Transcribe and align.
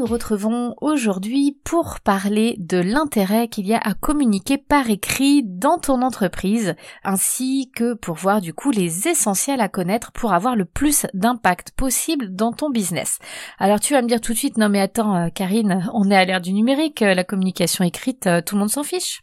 Nous 0.00 0.06
retrouvons 0.06 0.74
aujourd'hui 0.80 1.58
pour 1.62 2.00
parler 2.00 2.56
de 2.58 2.78
l'intérêt 2.78 3.48
qu'il 3.48 3.66
y 3.66 3.74
a 3.74 3.78
à 3.78 3.92
communiquer 3.92 4.56
par 4.56 4.88
écrit 4.88 5.42
dans 5.44 5.76
ton 5.76 6.00
entreprise, 6.00 6.74
ainsi 7.04 7.70
que 7.76 7.92
pour 7.92 8.16
voir 8.16 8.40
du 8.40 8.54
coup 8.54 8.70
les 8.70 9.08
essentiels 9.08 9.60
à 9.60 9.68
connaître 9.68 10.10
pour 10.12 10.32
avoir 10.32 10.56
le 10.56 10.64
plus 10.64 11.06
d'impact 11.12 11.72
possible 11.72 12.34
dans 12.34 12.52
ton 12.52 12.70
business. 12.70 13.18
Alors 13.58 13.78
tu 13.78 13.92
vas 13.92 14.00
me 14.00 14.08
dire 14.08 14.22
tout 14.22 14.32
de 14.32 14.38
suite, 14.38 14.56
non 14.56 14.70
mais 14.70 14.80
attends 14.80 15.14
euh, 15.14 15.28
Karine, 15.28 15.86
on 15.92 16.10
est 16.10 16.16
à 16.16 16.24
l'ère 16.24 16.40
du 16.40 16.54
numérique, 16.54 17.02
euh, 17.02 17.12
la 17.12 17.24
communication 17.24 17.84
écrite, 17.84 18.26
euh, 18.26 18.40
tout 18.40 18.54
le 18.54 18.60
monde 18.60 18.70
s'en 18.70 18.84
fiche. 18.84 19.20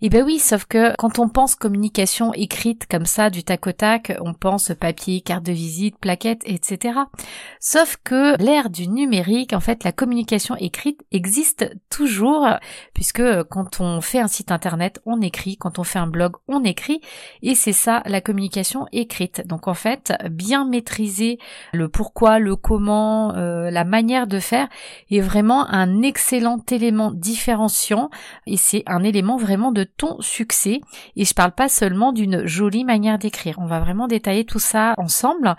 Eh 0.00 0.08
ben 0.08 0.24
oui, 0.24 0.38
sauf 0.38 0.64
que 0.64 0.94
quand 0.98 1.18
on 1.18 1.28
pense 1.28 1.54
communication 1.54 2.32
écrite 2.34 2.86
comme 2.86 3.06
ça, 3.06 3.30
du 3.30 3.44
tac 3.44 3.66
au 3.66 3.72
tac, 3.72 4.12
on 4.20 4.34
pense 4.34 4.72
papier, 4.78 5.20
carte 5.20 5.44
de 5.44 5.52
visite, 5.52 5.98
plaquettes, 5.98 6.42
etc. 6.44 6.98
Sauf 7.60 7.96
que 8.02 8.36
l'ère 8.42 8.70
du 8.70 8.88
numérique, 8.88 9.52
en 9.52 9.60
fait, 9.60 9.84
la 9.84 9.92
communication 9.92 10.11
écrite 10.18 11.02
existe 11.10 11.74
toujours, 11.90 12.46
puisque 12.94 13.22
quand 13.44 13.80
on 13.80 14.00
fait 14.00 14.20
un 14.20 14.28
site 14.28 14.52
internet, 14.52 15.00
on 15.06 15.20
écrit, 15.20 15.56
quand 15.56 15.78
on 15.78 15.84
fait 15.84 15.98
un 15.98 16.06
blog, 16.06 16.36
on 16.48 16.64
écrit, 16.64 17.00
et 17.42 17.54
c'est 17.54 17.72
ça 17.72 18.02
la 18.06 18.20
communication 18.20 18.86
écrite. 18.92 19.46
Donc 19.46 19.68
en 19.68 19.74
fait, 19.74 20.12
bien 20.30 20.64
maîtriser 20.64 21.38
le 21.72 21.88
pourquoi, 21.88 22.38
le 22.38 22.56
comment, 22.56 23.34
euh, 23.34 23.70
la 23.70 23.84
manière 23.84 24.26
de 24.26 24.38
faire 24.38 24.68
est 25.10 25.20
vraiment 25.20 25.68
un 25.68 26.02
excellent 26.02 26.62
élément 26.70 27.10
différenciant, 27.10 28.10
et 28.46 28.56
c'est 28.56 28.82
un 28.86 29.02
élément 29.02 29.36
vraiment 29.36 29.72
de 29.72 29.84
ton 29.84 30.20
succès. 30.20 30.80
Et 31.16 31.24
je 31.24 31.34
parle 31.34 31.52
pas 31.52 31.68
seulement 31.68 32.12
d'une 32.12 32.46
jolie 32.46 32.84
manière 32.84 33.18
d'écrire. 33.18 33.58
On 33.58 33.66
va 33.66 33.80
vraiment 33.80 34.08
détailler 34.08 34.44
tout 34.44 34.58
ça 34.58 34.94
ensemble. 34.98 35.54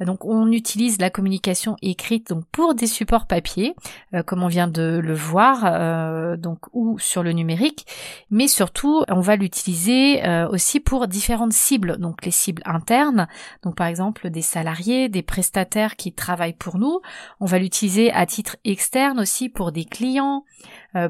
Donc 0.00 0.24
on 0.24 0.50
utilise 0.52 1.00
la 1.00 1.10
communication 1.10 1.76
écrite 1.82 2.28
donc 2.28 2.44
pour 2.52 2.74
des 2.74 2.86
supports 2.86 3.26
papier, 3.26 3.74
euh, 4.14 4.22
comme 4.22 4.42
on 4.42 4.48
vient 4.48 4.68
de 4.68 5.00
le 5.02 5.14
voir, 5.14 5.62
euh, 5.64 6.36
donc 6.36 6.58
ou 6.72 6.98
sur 6.98 7.22
le 7.22 7.32
numérique, 7.32 7.86
mais 8.30 8.48
surtout 8.48 9.04
on 9.08 9.20
va 9.20 9.36
l'utiliser 9.36 10.24
euh, 10.24 10.48
aussi 10.48 10.80
pour 10.80 11.06
différentes 11.08 11.52
cibles, 11.52 11.98
donc 11.98 12.24
les 12.24 12.30
cibles 12.30 12.62
internes, 12.64 13.28
donc 13.62 13.76
par 13.76 13.86
exemple 13.86 14.30
des 14.30 14.42
salariés, 14.42 15.08
des 15.08 15.22
prestataires 15.22 15.96
qui 15.96 16.12
travaillent 16.12 16.52
pour 16.52 16.78
nous. 16.78 17.00
On 17.40 17.46
va 17.46 17.58
l'utiliser 17.58 18.12
à 18.12 18.26
titre 18.26 18.56
externe 18.64 19.20
aussi 19.20 19.48
pour 19.48 19.72
des 19.72 19.84
clients, 19.84 20.44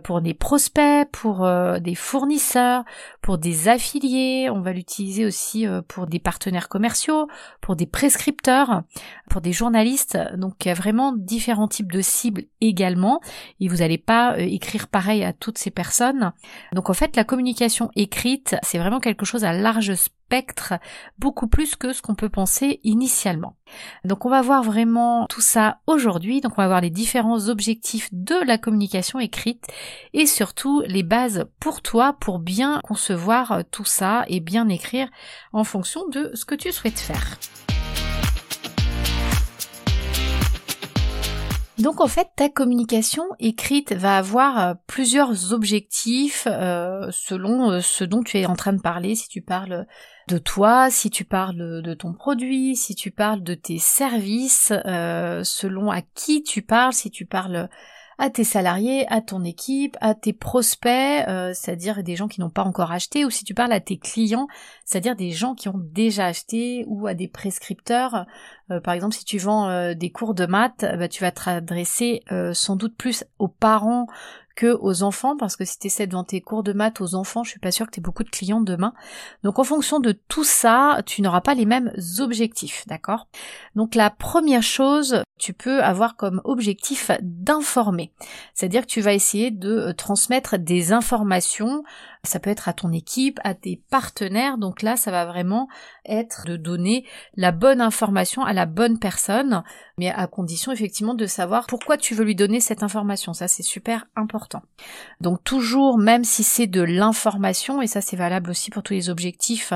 pour 0.03 0.21
des 0.21 0.35
prospects, 0.35 1.09
pour 1.13 1.45
euh, 1.45 1.79
des 1.79 1.95
fournisseurs, 1.95 2.85
pour 3.23 3.39
des 3.39 3.69
affiliés, 3.69 4.51
on 4.51 4.61
va 4.61 4.73
l'utiliser 4.73 5.25
aussi 5.25 5.67
euh, 5.67 5.83
pour 5.87 6.07
des 6.07 6.19
partenaires 6.19 6.69
commerciaux, 6.69 7.29
pour 7.61 7.77
des 7.77 7.87
prescripteurs, 7.87 8.83
pour 9.31 9.41
des 9.41 9.53
journalistes. 9.53 10.19
Donc 10.37 10.65
il 10.65 10.69
y 10.69 10.71
a 10.73 10.75
vraiment 10.75 11.13
différents 11.13 11.69
types 11.69 11.93
de 11.93 12.01
cibles 12.01 12.43
également 12.61 13.21
et 13.61 13.69
vous 13.69 13.77
n'allez 13.77 13.99
pas 13.99 14.39
écrire 14.39 14.89
pareil 14.89 15.23
à 15.23 15.33
toutes 15.33 15.59
ces 15.59 15.71
personnes. 15.71 16.33
Donc 16.73 16.91
en 16.91 16.95
fait 16.95 17.15
la 17.15 17.25
communication 17.25 17.91
écrite 17.95 18.57
c'est 18.63 18.79
vraiment 18.79 19.01
quelque 19.01 19.25
chose 19.25 19.45
à 19.45 19.53
large 19.53 19.95
spectre, 19.95 20.18
beaucoup 21.19 21.49
plus 21.49 21.77
que 21.77 21.93
ce 21.93 22.03
qu'on 22.03 22.15
peut 22.15 22.29
penser 22.29 22.81
initialement. 22.85 23.57
Donc 24.05 24.25
on 24.25 24.31
va 24.31 24.43
voir 24.43 24.63
vraiment 24.63 25.27
tout 25.29 25.41
ça 25.41 25.81
aujourd'hui, 25.87 26.41
donc 26.41 26.53
on 26.57 26.63
va 26.63 26.69
voir 26.69 26.81
les 26.81 26.91
différents 26.91 27.49
objectifs 27.49 28.09
de 28.13 28.35
la 28.47 28.59
communication 28.59 29.19
écrite 29.19 29.67
et 30.15 30.27
surtout 30.27 30.83
les 30.87 31.03
bases 31.03 31.47
pour 31.61 31.83
toi 31.83 32.17
pour 32.21 32.39
bien 32.39 32.81
concevoir 32.85 33.63
tout 33.71 33.85
ça 33.85 34.25
et 34.29 34.41
bien 34.41 34.69
écrire 34.69 35.09
en 35.53 35.65
fonction 35.65 36.09
de 36.09 36.31
ce 36.35 36.45
que 36.45 36.55
tu 36.55 36.73
souhaites 36.73 36.99
faire. 36.99 37.39
Donc 41.79 42.01
en 42.01 42.09
fait, 42.09 42.29
ta 42.35 42.49
communication 42.49 43.23
écrite 43.39 43.93
va 43.93 44.19
avoir 44.19 44.59
euh, 44.59 44.75
plusieurs 44.89 45.53
objectifs 45.53 46.49
euh, 46.51 47.09
selon 47.13 47.71
euh, 47.71 47.81
ce 47.81 48.03
dont 48.03 48.25
tu 48.25 48.37
es 48.39 48.47
en 48.47 48.57
train 48.57 48.73
de 48.73 48.81
parler. 48.81 49.15
Si 49.15 49.29
tu 49.29 49.43
parles 49.43 49.87
de 50.27 50.39
toi, 50.39 50.91
si 50.91 51.09
tu 51.09 51.25
parles 51.25 51.81
de 51.81 51.95
ton 51.95 52.13
produit, 52.13 52.75
si 52.75 52.97
tu 52.97 53.13
parles 53.13 53.45
de 53.45 53.55
tes 53.55 53.79
services, 53.79 54.73
selon 54.85 55.91
à 55.91 56.03
qui 56.03 56.43
tu 56.43 56.61
parles, 56.61 56.93
si 56.93 57.11
tu 57.11 57.25
parles 57.25 57.71
à 58.19 58.31
tes 58.31 58.45
salariés, 58.45 59.07
à 59.09 59.21
ton 59.21 59.45
équipe, 59.45 59.97
à 60.01 60.15
tes 60.15 60.33
prospects, 60.33 61.25
c'est-à-dire 61.55 62.03
des 62.03 62.17
gens 62.17 62.29
qui 62.29 62.41
n'ont 62.41 62.51
pas 62.51 62.65
encore 62.65 62.93
acheté, 62.93 63.25
ou 63.25 63.31
si 63.31 63.45
tu 63.45 63.55
parles 63.55 63.73
à 63.73 63.81
tes 63.81 63.97
clients, 63.97 64.49
c'est-à-dire 64.85 65.15
des 65.15 65.31
gens 65.31 65.55
qui 65.55 65.69
ont 65.69 65.81
déjà 65.81 66.27
acheté, 66.27 66.85
ou 66.89 67.07
à 67.07 67.15
des 67.15 67.29
prescripteurs. 67.29 68.27
par 68.83 68.95
exemple, 68.95 69.15
si 69.15 69.25
tu 69.25 69.39
vends 69.39 69.95
des 69.95 70.11
cours 70.11 70.35
de 70.35 70.47
maths, 70.47 70.85
bah, 70.99 71.09
tu 71.09 71.23
vas 71.23 71.31
te 71.31 71.49
adresser 71.49 72.23
sans 72.55 72.75
doute 72.75 72.97
plus 72.97 73.25
aux 73.39 73.49
parents 73.49 74.09
que 74.59 74.77
aux 74.81 75.05
enfants, 75.05 75.37
parce 75.37 75.55
que 75.55 75.65
si 75.65 75.79
tu 75.79 75.87
essaies 75.87 76.09
de 76.09 76.15
vendre 76.15 76.27
tes 76.27 76.41
cours 76.41 76.65
de 76.65 76.73
maths 76.73 77.01
aux 77.01 77.15
enfants, 77.15 77.45
je 77.45 77.51
suis 77.51 77.61
pas 77.61 77.71
sûre 77.71 77.87
que 77.87 77.93
tu 77.93 78.01
aies 78.01 78.03
beaucoup 78.03 78.25
de 78.25 78.29
clients 78.29 78.61
demain. 78.61 78.93
Donc 79.45 79.61
en 79.61 79.65
fonction 79.65 80.01
de 80.01 80.11
tout 80.11 80.43
ça, 80.43 81.01
tu 81.07 81.23
n'auras 81.23 81.43
pas 81.43 81.55
les 81.55 81.65
mêmes 81.65 81.93
objectifs, 82.19 82.85
d'accord? 82.89 83.29
Donc 83.77 83.95
la 83.95 84.11
première 84.11 84.65
chose, 84.65 85.23
tu 85.39 85.53
peux 85.53 85.81
avoir 85.81 86.17
comme 86.17 86.41
objectif 86.43 87.13
d'informer. 87.23 88.13
C'est-à-dire 88.53 88.83
que 88.83 88.91
tu 88.91 89.01
vas 89.01 89.13
essayer 89.15 89.53
de 89.53 89.71
euh, 89.71 89.93
transmettre 89.93 90.59
des 90.59 90.93
informations, 90.93 91.85
ça 92.29 92.41
peut 92.41 92.51
être 92.51 92.69
à 92.69 92.73
ton 92.73 92.93
équipe, 92.93 93.41
à 93.45 93.55
tes 93.55 93.83
partenaires, 93.91 94.59
donc 94.59 94.83
là 94.83 94.97
ça 94.97 95.11
va 95.11 95.27
vraiment 95.27 95.69
être 96.05 96.45
de 96.47 96.57
donner 96.57 97.05
la 97.37 97.53
bonne 97.53 97.81
information 97.81 98.45
à 98.45 98.53
la 98.53 98.67
bonne 98.67 98.99
personne, 98.99 99.63
mais 99.99 100.11
à 100.11 100.27
condition 100.27 100.73
effectivement 100.73 101.15
de 101.15 101.27
savoir 101.27 101.67
pourquoi 101.67 101.97
tu 101.97 102.15
veux 102.15 102.25
lui 102.25 102.35
donner 102.35 102.61
cette 102.61 102.83
information, 102.83 103.33
ça 103.33 103.49
c'est 103.49 103.63
super 103.63 104.07
important. 104.17 104.63
Donc 105.21 105.43
toujours, 105.45 105.99
même 105.99 106.25
si 106.25 106.45
c'est 106.45 106.67
de 106.67 106.83
l'information, 106.83 107.83
et 107.83 107.87
ça 107.87 108.01
c'est 108.01 108.17
valable 108.17 108.51
aussi 108.51 108.71
pour 108.71 108.83
tous 108.83 108.95
les 108.95 109.11
objectifs 109.11 109.73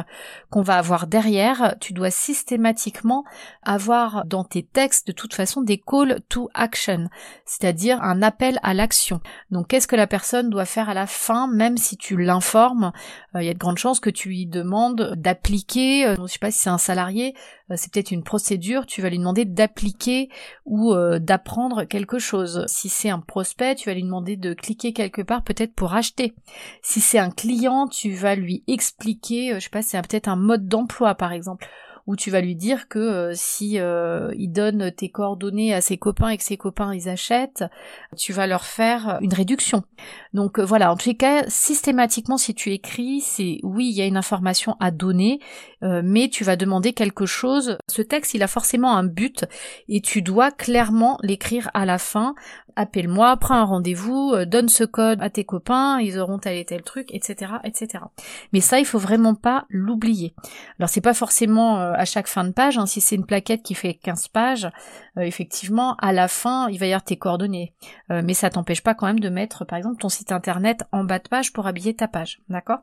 qu'on 0.51 0.63
va 0.63 0.77
avoir 0.77 1.07
derrière, 1.07 1.75
tu 1.81 1.93
dois 1.93 2.11
systématiquement 2.11 3.25
avoir 3.63 4.25
dans 4.27 4.45
tes 4.45 4.63
textes 4.63 5.07
de 5.07 5.13
toute 5.13 5.35
façon 5.35 5.63
des 5.63 5.79
call 5.79 6.21
to 6.29 6.49
action, 6.55 7.09
c'est-à-dire 7.45 8.03
un 8.03 8.23
appel 8.23 8.59
à 8.63 8.75
l'action. 8.75 9.21
Donc 9.51 9.69
qu'est-ce 9.69 9.89
que 9.89 9.97
la 9.97 10.07
personne 10.07 10.51
doit 10.51 10.65
faire 10.65 10.89
à 10.89 10.95
la 10.95 11.07
fin, 11.07 11.47
même 11.47 11.77
si 11.77 11.97
tu 11.97 12.17
l'informes, 12.17 12.42
euh, 13.35 13.43
il 13.43 13.47
y 13.47 13.49
a 13.49 13.55
de 13.55 13.59
grandes 13.59 13.79
chances 13.79 14.01
que 14.01 14.11
tu 14.11 14.29
lui 14.29 14.47
demandes 14.47 15.15
d'appliquer, 15.17 16.07
euh, 16.07 16.17
je 16.17 16.23
ne 16.23 16.27
sais 16.27 16.39
pas 16.39 16.51
si 16.51 16.59
c'est 16.61 16.71
un 16.71 16.79
salarié, 16.79 17.35
euh, 17.71 17.75
c'est 17.77 17.93
peut-être 17.93 18.11
une 18.11 18.23
procédure, 18.23 18.87
tu 18.87 19.01
vas 19.03 19.09
lui 19.09 19.19
demander 19.19 19.45
d'appliquer 19.45 20.29
ou 20.65 20.95
d'apprendre 21.21 21.85
quelque 21.85 22.19
chose. 22.19 22.65
Si 22.67 22.89
c'est 22.89 23.11
un 23.11 23.21
prospect, 23.21 23.77
tu 23.77 23.89
vas 23.89 23.95
lui 23.95 24.03
demander 24.03 24.37
de 24.37 24.55
cliquer 24.55 24.93
quelque 24.93 25.23
part 25.23 25.43
peut-être 25.43 25.75
pour 25.75 25.95
acheter. 25.95 26.35
Si 26.83 27.01
c'est 27.01 27.19
un 27.19 27.31
client, 27.31 27.89
tu 27.89 28.13
vas 28.13 28.35
lui 28.35 28.63
expliquer, 28.67 29.55
je 29.55 29.61
sais 29.61 29.71
pas, 29.71 29.83
c'est 29.83 30.01
peut-être 30.03 30.29
un 30.29 30.37
mode 30.37 30.69
d'emploi 30.69 31.15
par 31.15 31.33
exemple 31.33 31.69
où 32.07 32.17
tu 32.17 32.31
vas 32.31 32.41
lui 32.41 32.57
dire 32.57 32.89
que 32.89 32.99
euh, 32.99 33.33
si 33.35 33.79
euh, 33.79 34.33
il 34.37 34.49
donne 34.49 34.91
tes 34.93 35.09
coordonnées 35.09 35.73
à 35.73 35.81
ses 35.81 35.97
copains 35.97 36.31
et 36.31 36.37
que 36.37 36.43
ses 36.43 36.57
copains 36.57 36.95
ils 36.95 37.09
achètent, 37.09 37.65
tu 38.17 38.33
vas 38.33 38.47
leur 38.47 38.65
faire 38.65 39.19
une 39.21 39.33
réduction. 39.33 39.85
Donc 40.35 40.59
euh, 40.59 40.65
voilà, 40.65 40.93
en 40.93 40.97
tous 40.97 41.09
les 41.09 41.17
cas, 41.17 41.45
systématiquement 41.49 42.37
si 42.37 42.55
tu 42.55 42.73
écris, 42.73 43.21
c'est 43.21 43.59
oui, 43.63 43.89
il 43.89 43.97
y 43.97 44.03
a 44.03 44.07
une 44.07 44.17
information 44.17 44.77
à 44.81 44.91
donner, 44.91 45.41
mais 45.83 46.29
tu 46.29 46.45
vas 46.45 46.55
demander 46.55 46.93
quelque 46.93 47.27
chose. 47.27 47.77
Ce 47.89 48.03
texte, 48.03 48.35
il 48.35 48.43
a 48.45 48.47
forcément 48.47 48.97
un 48.97 49.03
but 49.03 49.45
et 49.89 50.01
tu 50.01 50.23
dois 50.23 50.53
clairement 50.53 51.19
l'écrire 51.23 51.71
à 51.75 51.85
la 51.85 51.99
fin 51.99 52.35
appelle-moi, 52.77 53.37
prends 53.37 53.57
un 53.57 53.65
rendez-vous, 53.65 54.33
euh, 54.35 54.45
donne 54.45 54.69
ce 54.69 54.85
code 54.85 55.21
à 55.23 55.31
tes 55.31 55.45
copains, 55.45 56.01
ils 56.01 56.19
auront 56.19 56.39
tel 56.39 56.57
et 56.57 56.65
tel 56.65 56.83
truc, 56.83 57.09
etc., 57.13 57.53
etc. 57.65 58.05
Mais 58.53 58.61
ça, 58.61 58.79
il 58.79 58.87
faut 58.87 58.99
vraiment 58.99 59.35
pas 59.35 59.67
l'oublier. 59.69 60.35
Alors 60.79 60.89
c'est 60.89 61.01
pas 61.01 61.15
forcément 61.15 61.79
euh, 61.79 61.93
à 61.95 62.05
chaque 62.05 62.27
fin 62.27 62.45
de 62.45 62.53
page, 62.53 62.79
hein, 62.79 62.87
si 62.87 63.01
c'est 63.01 63.17
une 63.17 63.27
plaquette 63.27 63.63
qui 63.63 63.75
fait 63.75 63.95
15 63.95 64.29
pages, 64.29 64.71
euh, 65.17 65.23
effectivement, 65.23 65.97
à 65.97 66.13
la 66.13 66.29
fin, 66.29 66.69
il 66.69 66.79
va 66.79 66.87
y 66.87 66.91
avoir 66.91 67.05
tes 67.05 67.17
coordonnées. 67.17 67.75
mais 68.11 68.35
ça 68.35 68.51
t'empêche 68.51 68.83
pas 68.83 68.95
quand 68.95 69.07
même 69.07 69.21
de 69.21 69.29
mettre, 69.29 69.65
par 69.65 69.79
exemple, 69.79 70.01
ton 70.01 70.09
site 70.09 70.33
internet 70.33 70.85
en 70.93 71.05
bas 71.05 71.19
de 71.19 71.29
page 71.29 71.53
pour 71.53 71.67
habiller 71.67 71.95
ta 71.95 72.09
page, 72.09 72.41
d'accord? 72.49 72.81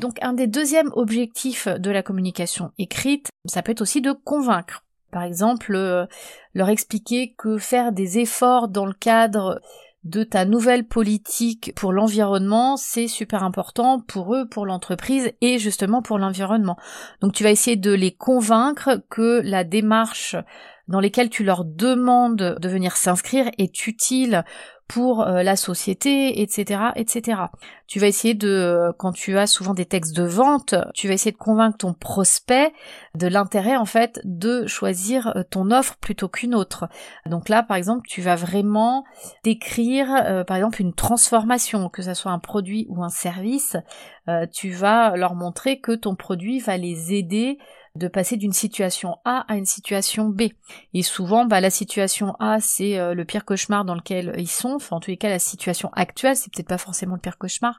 Donc 0.00 0.16
un 0.22 0.32
des 0.32 0.46
deuxièmes 0.46 0.90
objectifs 0.94 1.68
de 1.68 1.90
la 1.90 2.02
communication 2.02 2.72
écrite, 2.78 3.28
ça 3.44 3.62
peut 3.62 3.72
être 3.72 3.82
aussi 3.82 4.00
de 4.00 4.12
convaincre. 4.12 4.82
Par 5.12 5.22
exemple, 5.22 5.74
euh, 5.76 6.06
leur 6.54 6.70
expliquer 6.70 7.34
que 7.38 7.58
faire 7.58 7.92
des 7.92 8.18
efforts 8.18 8.68
dans 8.68 8.86
le 8.86 8.94
cadre 8.94 9.60
de 10.04 10.24
ta 10.24 10.44
nouvelle 10.44 10.84
politique 10.84 11.72
pour 11.76 11.92
l'environnement, 11.92 12.76
c'est 12.76 13.06
super 13.06 13.44
important 13.44 14.00
pour 14.00 14.34
eux, 14.34 14.48
pour 14.48 14.66
l'entreprise 14.66 15.30
et 15.40 15.58
justement 15.58 16.02
pour 16.02 16.18
l'environnement. 16.18 16.76
Donc 17.20 17.34
tu 17.34 17.44
vas 17.44 17.50
essayer 17.50 17.76
de 17.76 17.92
les 17.92 18.10
convaincre 18.10 19.00
que 19.10 19.40
la 19.44 19.62
démarche 19.62 20.34
dans 20.88 20.98
laquelle 20.98 21.30
tu 21.30 21.44
leur 21.44 21.64
demandes 21.64 22.58
de 22.60 22.68
venir 22.68 22.96
s'inscrire 22.96 23.48
est 23.58 23.86
utile 23.86 24.44
pour 24.92 25.22
euh, 25.22 25.42
la 25.42 25.56
société, 25.56 26.42
etc., 26.42 26.82
etc. 26.96 27.40
Tu 27.86 27.98
vas 27.98 28.08
essayer 28.08 28.34
de, 28.34 28.48
euh, 28.48 28.92
quand 28.98 29.12
tu 29.12 29.38
as 29.38 29.46
souvent 29.46 29.72
des 29.72 29.86
textes 29.86 30.14
de 30.14 30.22
vente, 30.22 30.74
tu 30.92 31.08
vas 31.08 31.14
essayer 31.14 31.32
de 31.32 31.38
convaincre 31.38 31.78
ton 31.78 31.94
prospect 31.94 32.74
de 33.14 33.26
l'intérêt 33.26 33.76
en 33.76 33.86
fait 33.86 34.20
de 34.24 34.66
choisir 34.66 35.34
euh, 35.34 35.44
ton 35.48 35.70
offre 35.70 35.96
plutôt 35.96 36.28
qu'une 36.28 36.54
autre. 36.54 36.88
Donc 37.24 37.48
là, 37.48 37.62
par 37.62 37.78
exemple, 37.78 38.06
tu 38.06 38.20
vas 38.20 38.36
vraiment 38.36 39.04
décrire, 39.44 40.44
par 40.46 40.56
exemple, 40.58 40.82
une 40.82 40.92
transformation, 40.92 41.88
que 41.88 42.02
ce 42.02 42.12
soit 42.12 42.32
un 42.32 42.38
produit 42.38 42.86
ou 42.90 43.02
un 43.02 43.08
service. 43.08 43.76
tu 44.52 44.70
vas 44.70 45.16
leur 45.16 45.34
montrer 45.34 45.80
que 45.80 45.92
ton 45.92 46.14
produit 46.14 46.58
va 46.60 46.76
les 46.76 47.14
aider 47.14 47.58
de 47.94 48.08
passer 48.08 48.38
d'une 48.38 48.52
situation 48.52 49.18
A 49.26 49.44
à 49.48 49.56
une 49.56 49.66
situation 49.66 50.28
B. 50.28 50.44
Et 50.94 51.02
souvent, 51.02 51.44
bah, 51.44 51.60
la 51.60 51.68
situation 51.68 52.34
A, 52.40 52.58
c'est 52.60 52.98
euh, 52.98 53.12
le 53.12 53.26
pire 53.26 53.44
cauchemar 53.44 53.84
dans 53.84 53.94
lequel 53.94 54.34
ils 54.38 54.48
sont. 54.48 54.74
Enfin, 54.76 54.96
en 54.96 55.00
tous 55.00 55.10
les 55.10 55.18
cas, 55.18 55.28
la 55.28 55.38
situation 55.38 55.90
actuelle, 55.92 56.36
c'est 56.36 56.50
peut-être 56.50 56.68
pas 56.68 56.78
forcément 56.78 57.14
le 57.16 57.20
pire 57.20 57.36
cauchemar, 57.36 57.78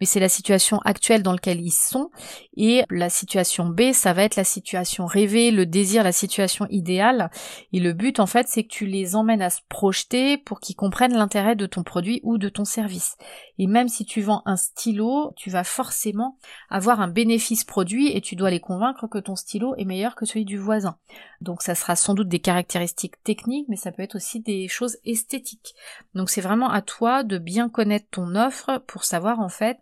mais 0.00 0.06
c'est 0.06 0.20
la 0.20 0.28
situation 0.28 0.80
actuelle 0.80 1.22
dans 1.22 1.32
laquelle 1.32 1.62
ils 1.62 1.70
sont. 1.70 2.10
Et 2.58 2.82
la 2.90 3.08
situation 3.08 3.66
B, 3.66 3.92
ça 3.92 4.12
va 4.12 4.24
être 4.24 4.36
la 4.36 4.44
situation 4.44 5.06
rêvée, 5.06 5.50
le 5.50 5.64
désir, 5.64 6.04
la 6.04 6.12
situation 6.12 6.66
idéale. 6.68 7.30
Et 7.72 7.80
le 7.80 7.94
but, 7.94 8.20
en 8.20 8.26
fait, 8.26 8.46
c'est 8.48 8.64
que 8.64 8.68
tu 8.68 8.84
les 8.84 9.16
emmènes 9.16 9.42
à 9.42 9.48
se 9.48 9.60
projeter 9.70 10.36
pour 10.36 10.60
qu'ils 10.60 10.76
comprennent 10.76 11.16
l'intérêt 11.16 11.56
de 11.56 11.66
ton 11.66 11.82
produit 11.84 12.20
ou 12.22 12.36
de 12.36 12.50
ton 12.50 12.66
service. 12.66 13.16
Et 13.58 13.66
même 13.66 13.88
si 13.88 14.04
tu 14.04 14.20
vends 14.20 14.42
un 14.44 14.56
stylo, 14.56 15.32
tu 15.36 15.48
vas 15.48 15.64
forcément 15.64 16.36
avoir 16.68 17.00
un 17.00 17.08
bénéfice 17.08 17.64
produit 17.64 18.14
et 18.14 18.20
tu 18.20 18.36
dois 18.36 18.50
les 18.50 18.60
convaincre 18.60 19.06
que 19.06 19.18
ton 19.18 19.36
stylo 19.36 19.53
est 19.76 19.84
meilleur 19.84 20.14
que 20.14 20.26
celui 20.26 20.44
du 20.44 20.58
voisin. 20.58 20.96
Donc 21.40 21.62
ça 21.62 21.74
sera 21.74 21.96
sans 21.96 22.14
doute 22.14 22.28
des 22.28 22.38
caractéristiques 22.38 23.22
techniques, 23.22 23.66
mais 23.68 23.76
ça 23.76 23.92
peut 23.92 24.02
être 24.02 24.16
aussi 24.16 24.40
des 24.40 24.68
choses 24.68 24.96
esthétiques. 25.04 25.74
Donc 26.14 26.30
c'est 26.30 26.40
vraiment 26.40 26.70
à 26.70 26.82
toi 26.82 27.22
de 27.22 27.38
bien 27.38 27.68
connaître 27.68 28.06
ton 28.10 28.34
offre 28.34 28.82
pour 28.86 29.04
savoir 29.04 29.40
en 29.40 29.48
fait 29.48 29.78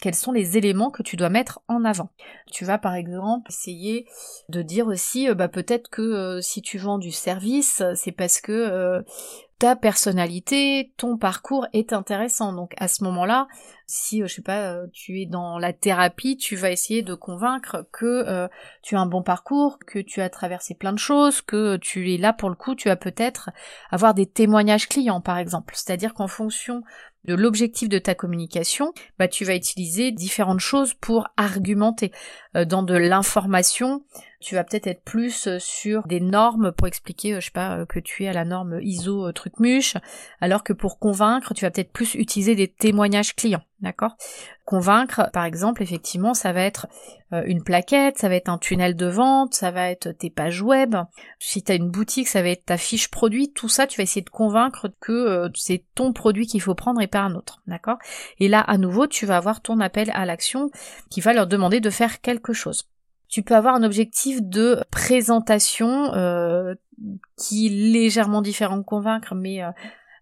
quels 0.00 0.14
sont 0.14 0.32
les 0.32 0.56
éléments 0.56 0.90
que 0.90 1.02
tu 1.02 1.16
dois 1.16 1.30
mettre 1.30 1.60
en 1.68 1.84
avant. 1.84 2.10
Tu 2.50 2.64
vas 2.64 2.78
par 2.78 2.94
exemple 2.94 3.50
essayer 3.50 4.06
de 4.48 4.62
dire 4.62 4.86
aussi 4.86 5.28
euh, 5.28 5.34
bah 5.34 5.48
peut-être 5.48 5.88
que 5.88 6.02
euh, 6.02 6.40
si 6.40 6.62
tu 6.62 6.78
vends 6.78 6.98
du 6.98 7.12
service, 7.12 7.82
c'est 7.94 8.12
parce 8.12 8.40
que 8.40 8.52
euh, 8.52 9.02
ta 9.58 9.76
personnalité, 9.76 10.92
ton 10.96 11.16
parcours 11.16 11.66
est 11.72 11.92
intéressant. 11.92 12.52
Donc 12.52 12.74
à 12.78 12.88
ce 12.88 13.04
moment-là, 13.04 13.46
si 13.86 14.22
euh, 14.22 14.26
je 14.26 14.34
sais 14.34 14.42
pas, 14.42 14.72
euh, 14.72 14.86
tu 14.92 15.20
es 15.20 15.26
dans 15.26 15.58
la 15.58 15.72
thérapie, 15.72 16.36
tu 16.36 16.56
vas 16.56 16.70
essayer 16.70 17.02
de 17.02 17.14
convaincre 17.14 17.86
que 17.92 18.04
euh, 18.04 18.48
tu 18.82 18.96
as 18.96 19.00
un 19.00 19.06
bon 19.06 19.22
parcours, 19.22 19.78
que 19.86 19.98
tu 19.98 20.20
as 20.20 20.30
traversé 20.30 20.74
plein 20.74 20.92
de 20.92 20.98
choses, 20.98 21.42
que 21.42 21.76
tu 21.76 22.12
es 22.12 22.16
là 22.16 22.32
pour 22.32 22.48
le 22.48 22.56
coup, 22.56 22.74
tu 22.74 22.88
vas 22.88 22.96
peut-être 22.96 23.50
avoir 23.90 24.14
des 24.14 24.26
témoignages 24.26 24.88
clients 24.88 25.20
par 25.20 25.38
exemple. 25.38 25.74
C'est-à-dire 25.76 26.14
qu'en 26.14 26.28
fonction 26.28 26.82
de 27.24 27.34
l'objectif 27.34 27.88
de 27.88 27.98
ta 27.98 28.14
communication, 28.14 28.92
bah 29.18 29.28
tu 29.28 29.44
vas 29.46 29.54
utiliser 29.54 30.12
différentes 30.12 30.60
choses 30.60 30.92
pour 30.92 31.28
argumenter. 31.38 32.12
dans 32.52 32.82
de 32.82 32.94
l'information, 32.94 34.04
tu 34.44 34.54
vas 34.54 34.64
peut-être 34.64 34.86
être 34.86 35.02
plus 35.02 35.48
sur 35.58 36.06
des 36.06 36.20
normes 36.20 36.72
pour 36.72 36.86
expliquer, 36.86 37.40
je 37.40 37.46
sais 37.46 37.50
pas, 37.50 37.86
que 37.86 37.98
tu 37.98 38.24
es 38.24 38.28
à 38.28 38.32
la 38.34 38.44
norme 38.44 38.78
ISO 38.82 39.32
truc 39.32 39.58
muche, 39.58 39.96
alors 40.40 40.62
que 40.62 40.74
pour 40.74 40.98
convaincre, 40.98 41.54
tu 41.54 41.64
vas 41.64 41.70
peut-être 41.70 41.92
plus 41.92 42.14
utiliser 42.14 42.54
des 42.54 42.68
témoignages 42.68 43.34
clients. 43.34 43.62
D'accord? 43.80 44.16
Convaincre, 44.64 45.28
par 45.32 45.44
exemple, 45.44 45.82
effectivement, 45.82 46.32
ça 46.32 46.52
va 46.52 46.62
être 46.62 46.86
euh, 47.32 47.42
une 47.46 47.62
plaquette, 47.62 48.18
ça 48.18 48.28
va 48.28 48.36
être 48.36 48.48
un 48.48 48.56
tunnel 48.56 48.96
de 48.96 49.06
vente, 49.06 49.52
ça 49.52 49.70
va 49.70 49.90
être 49.90 50.10
tes 50.10 50.30
pages 50.30 50.62
web. 50.62 50.96
Si 51.38 51.62
tu 51.62 51.72
as 51.72 51.74
une 51.74 51.90
boutique, 51.90 52.28
ça 52.28 52.40
va 52.40 52.48
être 52.48 52.64
ta 52.64 52.78
fiche 52.78 53.10
produit. 53.10 53.52
Tout 53.52 53.68
ça, 53.68 53.86
tu 53.86 53.98
vas 53.98 54.04
essayer 54.04 54.22
de 54.22 54.30
convaincre 54.30 54.90
que 55.00 55.12
euh, 55.12 55.48
c'est 55.54 55.84
ton 55.94 56.14
produit 56.14 56.46
qu'il 56.46 56.62
faut 56.62 56.74
prendre 56.74 57.00
et 57.02 57.06
pas 57.06 57.20
un 57.20 57.34
autre. 57.34 57.62
D'accord? 57.66 57.98
Et 58.38 58.48
là, 58.48 58.60
à 58.60 58.78
nouveau, 58.78 59.06
tu 59.06 59.26
vas 59.26 59.36
avoir 59.36 59.60
ton 59.60 59.80
appel 59.80 60.10
à 60.14 60.24
l'action 60.24 60.70
qui 61.10 61.20
va 61.20 61.34
leur 61.34 61.46
demander 61.46 61.80
de 61.80 61.90
faire 61.90 62.22
quelque 62.22 62.54
chose. 62.54 62.88
Tu 63.34 63.42
peux 63.42 63.56
avoir 63.56 63.74
un 63.74 63.82
objectif 63.82 64.42
de 64.42 64.84
présentation 64.92 66.14
euh, 66.14 66.76
qui 67.36 67.66
est 67.66 67.70
légèrement 67.70 68.42
différent 68.42 68.76
de 68.76 68.84
convaincre, 68.84 69.34
mais 69.34 69.60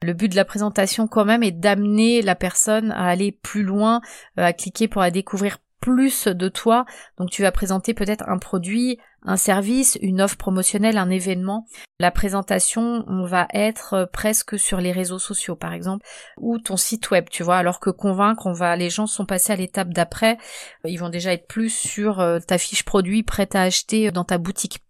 le 0.03 0.15
but 0.15 0.31
de 0.31 0.35
la 0.37 0.47
présentation 0.47 1.07
quand 1.07 1.27
même 1.27 1.43
est 1.43 1.53
d'amener 1.53 2.23
la 2.23 2.35
personne 2.35 2.91
à 2.91 3.05
aller 3.05 3.31
plus 3.31 3.65
loin, 3.65 4.01
euh, 4.39 4.45
à 4.45 4.55
cliquer 4.55 4.89
pour 4.89 5.03
la 5.03 5.11
découvrir 5.11 5.59
plus 5.79 6.27
de 6.27 6.49
toi. 6.49 6.87
Donc 7.19 7.29
tu 7.29 7.43
vas 7.43 7.53
présenter 7.53 7.93
peut-être 7.93 8.27
un 8.31 8.39
produit, 8.39 8.99
un 9.25 9.37
service, 9.37 9.99
une 10.03 10.21
offre 10.21 10.37
promotionnelle, 10.37 10.99
un 10.99 11.11
événement. 11.11 11.67
La 11.99 12.11
présentation, 12.11 13.05
on 13.07 13.25
va 13.25 13.47
être 13.53 13.95
euh, 13.95 14.07
presque 14.07 14.59
sur 14.59 14.81
les 14.81 14.93
réseaux 14.93 15.19
sociaux 15.19 15.57
par 15.57 15.73
exemple 15.73 16.07
ou 16.39 16.59
ton 16.59 16.77
site 16.77 17.11
web, 17.11 17.27
tu 17.31 17.43
vois, 17.43 17.57
alors 17.57 17.81
que 17.81 17.91
convaincre, 17.91 18.47
on 18.47 18.53
va 18.53 18.77
les 18.77 18.91
gens 18.91 19.07
sont 19.07 19.27
passés 19.27 19.53
à 19.53 19.57
l'étape 19.57 19.91
d'après, 19.91 20.39
ils 20.85 20.99
vont 20.99 21.11
déjà 21.11 21.33
être 21.33 21.47
plus 21.47 21.71
sur 21.71 22.21
euh, 22.21 22.39
ta 22.41 22.59
fiche 22.59 22.85
produit 22.85 23.23
prête 23.23 23.55
à 23.55 23.63
acheter 23.63 24.11
dans 24.11 24.25
ta 24.25 24.39
boutique. 24.39 24.81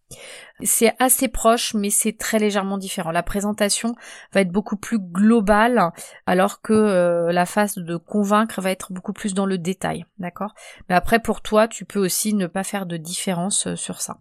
C'est 0.62 0.94
assez 0.98 1.28
proche, 1.28 1.74
mais 1.74 1.90
c'est 1.90 2.16
très 2.16 2.38
légèrement 2.38 2.78
différent. 2.78 3.10
La 3.10 3.22
présentation 3.22 3.94
va 4.32 4.42
être 4.42 4.52
beaucoup 4.52 4.76
plus 4.76 4.98
globale, 4.98 5.90
alors 6.26 6.60
que 6.62 6.72
euh, 6.72 7.32
la 7.32 7.46
phase 7.46 7.76
de 7.76 7.96
convaincre 7.96 8.60
va 8.60 8.70
être 8.70 8.92
beaucoup 8.92 9.12
plus 9.12 9.34
dans 9.34 9.46
le 9.46 9.58
détail, 9.58 10.04
d'accord? 10.18 10.54
Mais 10.88 10.94
après, 10.94 11.18
pour 11.18 11.40
toi, 11.40 11.68
tu 11.68 11.84
peux 11.84 11.98
aussi 11.98 12.34
ne 12.34 12.46
pas 12.46 12.64
faire 12.64 12.86
de 12.86 12.96
différence 12.96 13.66
euh, 13.66 13.76
sur 13.76 14.00
ça. 14.00 14.18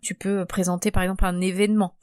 Tu 0.00 0.14
peux 0.14 0.44
présenter 0.44 0.90
par 0.90 1.02
exemple 1.02 1.24
un 1.24 1.40
événement 1.40 1.94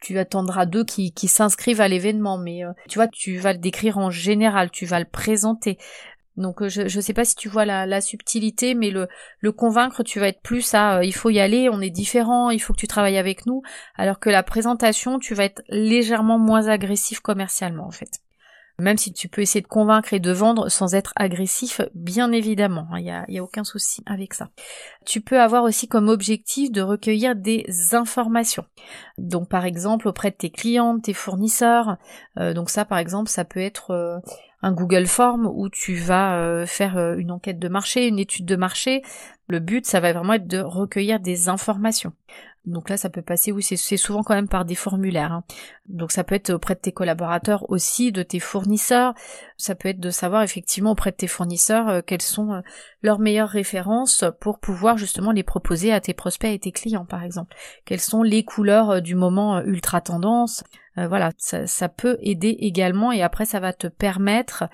tu 0.00 0.18
attendras 0.18 0.66
d'eux 0.66 0.84
qui, 0.84 1.12
s'inscrivent 1.28 1.80
à 1.80 1.88
l'événement, 1.88 2.38
mais 2.38 2.64
euh, 2.64 2.72
tu 2.88 2.98
vois, 2.98 3.06
tu 3.06 3.36
vas 3.36 3.52
le 3.52 3.58
décrire 3.58 3.98
en 3.98 4.10
général, 4.10 4.70
tu 4.70 4.86
vas 4.86 4.98
le 4.98 5.04
présenter. 5.04 5.78
Donc 6.40 6.62
euh, 6.62 6.68
je 6.68 6.82
ne 6.82 7.00
sais 7.00 7.12
pas 7.12 7.24
si 7.24 7.36
tu 7.36 7.48
vois 7.48 7.64
la, 7.64 8.00
subtilité, 8.00 8.74
mais 8.74 8.90
le, 8.90 9.52
convaincre, 9.52 10.02
tu 10.02 10.18
vas 10.18 10.28
être 10.28 10.42
plus 10.42 10.74
à 10.74 10.98
euh, 10.98 11.04
il 11.04 11.14
faut 11.14 11.30
y 11.30 11.40
aller, 11.40 11.68
on 11.68 11.80
est 11.80 11.90
différent, 11.90 12.50
il 12.50 12.60
faut 12.60 12.72
que 12.72 12.80
tu 12.80 12.88
travailles 12.88 13.18
avec 13.18 13.46
nous, 13.46 13.62
alors 13.96 14.18
que 14.18 14.30
la 14.30 14.42
présentation, 14.42 15.18
tu 15.18 15.34
vas 15.34 15.44
être 15.44 15.62
légèrement 15.68 16.38
moins 16.38 16.68
agressif 16.68 17.20
commercialement 17.20 17.86
en 17.86 17.90
fait. 17.90 18.10
Même 18.78 18.96
si 18.96 19.12
tu 19.12 19.28
peux 19.28 19.42
essayer 19.42 19.60
de 19.60 19.66
convaincre 19.66 20.14
et 20.14 20.20
de 20.20 20.32
vendre 20.32 20.70
sans 20.70 20.94
être 20.94 21.12
agressif, 21.14 21.82
bien 21.94 22.32
évidemment, 22.32 22.88
il 22.96 23.24
n'y 23.28 23.38
a 23.38 23.42
aucun 23.42 23.62
souci 23.62 24.02
avec 24.06 24.32
ça. 24.32 24.48
Tu 25.04 25.20
peux 25.20 25.38
avoir 25.38 25.64
aussi 25.64 25.86
comme 25.86 26.08
objectif 26.08 26.72
de 26.72 26.80
recueillir 26.80 27.36
des 27.36 27.66
informations. 27.92 28.64
Donc 29.18 29.50
par 29.50 29.66
exemple 29.66 30.08
auprès 30.08 30.30
de 30.30 30.36
tes 30.36 30.50
clients, 30.50 30.98
tes 30.98 31.12
fournisseurs. 31.12 31.98
Euh, 32.38 32.54
donc 32.54 32.70
ça 32.70 32.86
par 32.86 32.96
exemple, 32.96 33.28
ça 33.28 33.44
peut 33.44 33.60
être 33.60 34.22
un 34.62 34.72
Google 34.72 35.06
Form 35.06 35.46
où 35.46 35.68
tu 35.68 35.94
vas 35.94 36.36
euh, 36.36 36.66
faire 36.66 36.96
euh, 36.96 37.16
une 37.16 37.30
enquête 37.30 37.58
de 37.58 37.68
marché, 37.68 38.06
une 38.06 38.18
étude 38.18 38.44
de 38.44 38.56
marché. 38.56 39.02
Le 39.48 39.58
but, 39.58 39.86
ça 39.86 40.00
va 40.00 40.12
vraiment 40.12 40.34
être 40.34 40.46
de 40.46 40.58
recueillir 40.58 41.18
des 41.18 41.48
informations. 41.48 42.12
Donc 42.66 42.90
là, 42.90 42.98
ça 42.98 43.08
peut 43.08 43.22
passer, 43.22 43.52
oui, 43.52 43.62
c'est 43.62 43.96
souvent 43.96 44.22
quand 44.22 44.34
même 44.34 44.48
par 44.48 44.66
des 44.66 44.74
formulaires. 44.74 45.32
Hein. 45.32 45.44
Donc 45.88 46.12
ça 46.12 46.24
peut 46.24 46.34
être 46.34 46.50
auprès 46.50 46.74
de 46.74 46.80
tes 46.80 46.92
collaborateurs 46.92 47.68
aussi, 47.70 48.12
de 48.12 48.22
tes 48.22 48.38
fournisseurs. 48.38 49.14
Ça 49.56 49.74
peut 49.74 49.88
être 49.88 49.98
de 49.98 50.10
savoir 50.10 50.42
effectivement 50.42 50.90
auprès 50.90 51.10
de 51.10 51.16
tes 51.16 51.26
fournisseurs 51.26 51.88
euh, 51.88 52.00
quelles 52.06 52.20
sont 52.20 52.62
leurs 53.02 53.18
meilleures 53.18 53.48
références 53.48 54.26
pour 54.40 54.60
pouvoir 54.60 54.98
justement 54.98 55.32
les 55.32 55.42
proposer 55.42 55.90
à 55.90 56.00
tes 56.00 56.12
prospects 56.12 56.52
et 56.52 56.58
tes 56.58 56.70
clients, 56.70 57.06
par 57.06 57.22
exemple. 57.22 57.56
Quelles 57.86 57.98
sont 57.98 58.22
les 58.22 58.44
couleurs 58.44 59.00
du 59.00 59.14
moment 59.14 59.62
ultra 59.62 60.02
tendance. 60.02 60.62
Voilà, 61.06 61.30
ça, 61.38 61.66
ça, 61.66 61.88
peut 61.88 62.18
aider 62.20 62.56
également 62.60 63.12
et 63.12 63.22
après 63.22 63.44
ça 63.44 63.60
va 63.60 63.72
te 63.72 63.86
permettre 63.86 64.64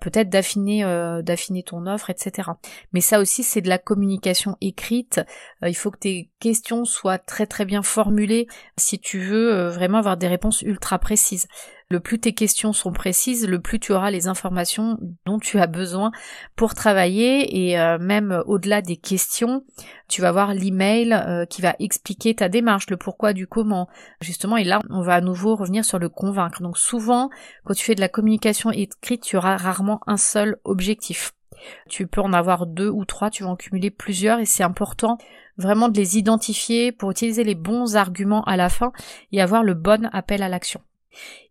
peut-être 0.00 0.28
d'affiner 0.28 0.84
euh, 0.84 1.22
d'affiner 1.22 1.62
ton 1.62 1.86
offre, 1.86 2.10
etc. 2.10 2.50
Mais 2.92 3.00
ça 3.00 3.20
aussi 3.20 3.42
c'est 3.42 3.60
de 3.60 3.68
la 3.68 3.78
communication 3.78 4.56
écrite. 4.60 5.20
Euh, 5.62 5.68
il 5.68 5.74
faut 5.74 5.90
que 5.90 5.98
tes 5.98 6.30
questions 6.40 6.84
soient 6.84 7.18
très 7.18 7.46
très 7.46 7.64
bien 7.64 7.82
formulées 7.82 8.46
si 8.76 8.98
tu 8.98 9.18
veux 9.18 9.52
euh, 9.52 9.70
vraiment 9.70 9.98
avoir 9.98 10.16
des 10.16 10.28
réponses 10.28 10.62
ultra 10.62 10.98
précises. 10.98 11.46
Le 11.88 12.00
plus 12.00 12.18
tes 12.18 12.34
questions 12.34 12.72
sont 12.72 12.92
précises, 12.92 13.46
le 13.46 13.60
plus 13.60 13.78
tu 13.78 13.92
auras 13.92 14.10
les 14.10 14.26
informations 14.26 14.98
dont 15.24 15.38
tu 15.38 15.60
as 15.60 15.68
besoin 15.68 16.10
pour 16.56 16.74
travailler 16.74 17.64
et 17.64 17.78
euh, 17.78 17.96
même 18.00 18.42
au-delà 18.46 18.82
des 18.82 18.96
questions, 18.96 19.62
tu 20.08 20.20
vas 20.20 20.32
voir 20.32 20.52
l'email 20.52 21.46
qui 21.48 21.62
va 21.62 21.76
expliquer 21.78 22.34
ta 22.34 22.48
démarche, 22.48 22.90
le 22.90 22.96
pourquoi 22.96 23.32
du 23.32 23.46
comment. 23.46 23.88
Justement, 24.20 24.56
et 24.56 24.64
là, 24.64 24.80
on 24.90 25.02
va 25.02 25.14
à 25.14 25.20
nouveau 25.20 25.54
revenir 25.54 25.84
sur 25.84 26.00
le 26.00 26.08
convaincre. 26.08 26.60
Donc 26.60 26.76
souvent, 26.76 27.30
quand 27.64 27.74
tu 27.74 27.84
fais 27.84 27.94
de 27.94 28.00
la 28.00 28.08
communication 28.08 28.72
écrite, 28.72 29.22
tu 29.22 29.36
auras 29.36 29.56
rarement 29.56 29.85
un 30.06 30.16
seul 30.16 30.56
objectif. 30.64 31.32
Tu 31.88 32.06
peux 32.06 32.20
en 32.20 32.32
avoir 32.32 32.66
deux 32.66 32.88
ou 32.88 33.04
trois, 33.04 33.30
tu 33.30 33.44
vas 33.44 33.50
en 33.50 33.56
cumuler 33.56 33.90
plusieurs 33.90 34.38
et 34.38 34.44
c'est 34.44 34.62
important 34.62 35.18
vraiment 35.56 35.88
de 35.88 35.96
les 35.96 36.18
identifier 36.18 36.92
pour 36.92 37.10
utiliser 37.10 37.44
les 37.44 37.54
bons 37.54 37.96
arguments 37.96 38.44
à 38.44 38.56
la 38.56 38.68
fin 38.68 38.92
et 39.32 39.40
avoir 39.40 39.62
le 39.62 39.74
bon 39.74 40.08
appel 40.12 40.42
à 40.42 40.48
l'action. 40.48 40.80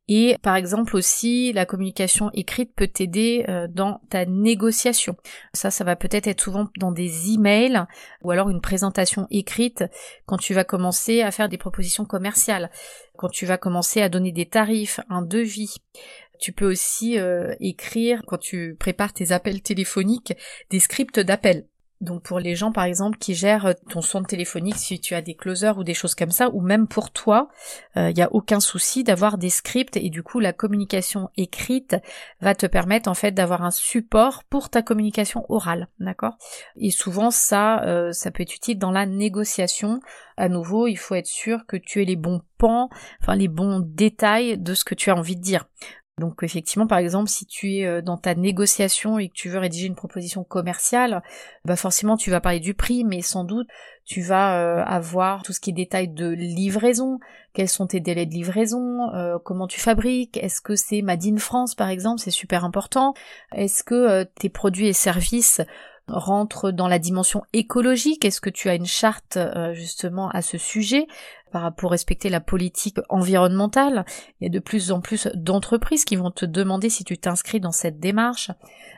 Et 0.08 0.38
par 0.44 0.56
exemple 0.56 0.96
aussi, 0.96 1.52
la 1.54 1.66
communication 1.66 2.30
écrite 2.34 2.76
peut 2.76 2.88
t'aider 2.88 3.44
euh, 3.50 3.68
dans 3.68 4.02
ta 4.10 4.26
négociation. 4.28 5.18
Ça, 5.54 5.72
ça 5.72 5.84
va 5.84 5.96
peut-être 5.96 6.28
être 6.28 6.42
souvent 6.42 6.68
dans 6.78 6.92
des 6.92 7.34
emails 7.34 7.86
ou 8.22 8.30
alors 8.30 8.50
une 8.50 8.62
présentation 8.62 9.26
écrite 9.32 9.84
quand 10.28 10.38
tu 10.38 10.54
vas 10.54 10.64
commencer 10.64 11.24
à 11.24 11.32
faire 11.32 11.50
des 11.50 11.58
propositions 11.58 12.06
commerciales, 12.06 12.70
quand 13.18 13.30
tu 13.30 13.48
vas 13.48 13.58
commencer 13.58 14.00
à 14.04 14.10
donner 14.10 14.32
des 14.32 14.46
tarifs, 14.46 15.00
un 15.10 15.24
devis. 15.24 15.78
Tu 16.40 16.52
peux 16.52 16.70
aussi 16.70 17.20
euh, 17.20 17.56
écrire, 17.60 18.22
quand 18.28 18.38
tu 18.38 18.76
prépares 18.80 19.14
tes 19.14 19.32
appels 19.32 19.62
téléphoniques, 19.62 20.34
des 20.70 20.80
scripts 20.80 21.20
d'appels. 21.20 21.66
Donc 22.02 22.24
pour 22.24 22.40
les 22.40 22.56
gens 22.56 22.74
par 22.74 22.84
exemple 22.84 23.18
qui 23.18 23.34
gèrent 23.34 23.74
ton 23.90 24.02
son 24.02 24.24
téléphonique, 24.24 24.76
si 24.76 25.00
tu 25.00 25.16
as 25.16 25.22
des 25.22 25.34
closers 25.34 25.78
ou 25.78 25.84
des 25.84 25.94
choses 25.94 26.14
comme 26.14 26.32
ça, 26.32 26.50
ou 26.50 26.60
même 26.60 26.88
pour 26.88 27.12
toi, 27.12 27.48
il 27.96 28.02
euh, 28.02 28.12
n'y 28.12 28.22
a 28.22 28.32
aucun 28.34 28.60
souci 28.60 29.06
d'avoir 29.06 29.38
des 29.38 29.50
scripts 29.50 29.96
et 29.96 30.10
du 30.10 30.22
coup 30.22 30.42
la 30.42 30.52
communication 30.52 31.30
écrite 31.38 31.96
va 32.42 32.54
te 32.54 32.66
permettre 32.66 33.10
en 33.10 33.14
fait 33.14 33.32
d'avoir 33.32 33.64
un 33.64 33.72
support 33.72 34.44
pour 34.44 34.70
ta 34.70 34.82
communication 34.82 35.46
orale, 35.48 35.88
d'accord? 36.00 36.38
Et 36.76 36.92
souvent 36.92 37.32
ça, 37.32 37.84
euh, 37.86 38.12
ça 38.12 38.30
peut 38.30 38.44
être 38.44 38.56
utile 38.56 38.78
dans 38.78 38.92
la 38.92 39.06
négociation. 39.06 40.02
À 40.36 40.50
nouveau, 40.50 40.88
il 40.88 40.98
faut 40.98 41.16
être 41.16 41.28
sûr 41.28 41.66
que 41.66 41.78
tu 41.78 42.02
aies 42.02 42.06
les 42.06 42.18
bons 42.18 42.42
pans, 42.58 42.90
enfin 43.22 43.36
les 43.36 43.48
bons 43.48 43.80
détails 43.80 44.58
de 44.58 44.74
ce 44.74 44.84
que 44.84 44.96
tu 44.96 45.12
as 45.12 45.16
envie 45.16 45.38
de 45.38 45.42
dire. 45.42 45.66
Donc 46.18 46.44
effectivement, 46.44 46.88
par 46.88 47.00
exemple, 47.00 47.30
si 47.30 47.46
tu 47.46 47.74
es 47.74 47.86
euh, 47.86 48.02
dans 48.02 48.16
ta 48.16 48.36
négociation 48.36 49.20
et 49.20 49.28
que 49.28 49.34
tu 49.34 49.50
veux 49.50 49.60
rédiger 49.60 49.88
une 49.88 49.96
proposition 49.96 50.46
commerciale, 50.46 51.22
bah 51.66 51.76
forcément 51.76 52.16
tu 52.16 52.32
vas 52.32 52.40
parler 52.40 52.62
du 52.62 52.74
prix, 52.74 53.04
mais 53.04 53.22
sans 53.22 53.44
doute 53.44 53.68
tu 54.06 54.22
vas 54.22 54.62
euh, 54.62 54.84
avoir 54.86 55.44
tout 55.44 55.52
ce 55.52 55.60
qui 55.60 55.72
est 55.72 55.74
détail 55.74 56.08
de 56.08 56.30
livraison, 56.30 57.20
quels 57.54 57.68
sont 57.68 57.88
tes 57.88 58.00
délais 58.00 58.26
de 58.26 58.34
livraison, 58.34 59.14
euh, 59.14 59.40
comment 59.44 59.68
tu 59.68 59.82
fabriques, 59.82 60.38
est-ce 60.38 60.62
que 60.62 60.78
c'est 60.78 61.02
Made 61.02 61.38
France 61.40 61.76
par 61.76 61.90
exemple, 61.90 62.22
c'est 62.22 62.32
super 62.32 62.64
important, 62.64 63.14
est-ce 63.54 63.84
que 63.84 64.24
tes 64.24 64.50
produits 64.50 64.88
et 64.88 64.94
services 64.94 65.60
rentrent 66.08 66.72
dans 66.72 66.88
la 66.88 67.00
dimension 67.00 67.44
écologique, 67.54 68.26
est-ce 68.26 68.42
que 68.42 68.50
tu 68.50 68.70
as 68.70 68.76
une 68.76 68.86
charte 68.86 69.38
justement 69.74 70.30
à 70.30 70.42
ce 70.42 70.58
sujet, 70.58 71.08
pour 71.78 71.92
respecter 71.92 72.30
la 72.30 72.42
politique 72.42 72.98
environnementale? 73.10 74.06
Il 74.40 74.46
y 74.46 74.48
a 74.48 74.50
de 74.50 74.60
plus 74.60 74.92
en 74.92 75.02
plus 75.02 75.28
d'entreprises 75.34 76.06
qui 76.06 76.16
vont 76.16 76.32
te 76.32 76.46
demander 76.46 76.90
si 76.90 77.04
tu 77.04 77.18
t'inscris 77.18 77.60
dans 77.60 77.72
cette 77.72 78.00
démarche. 78.00 78.52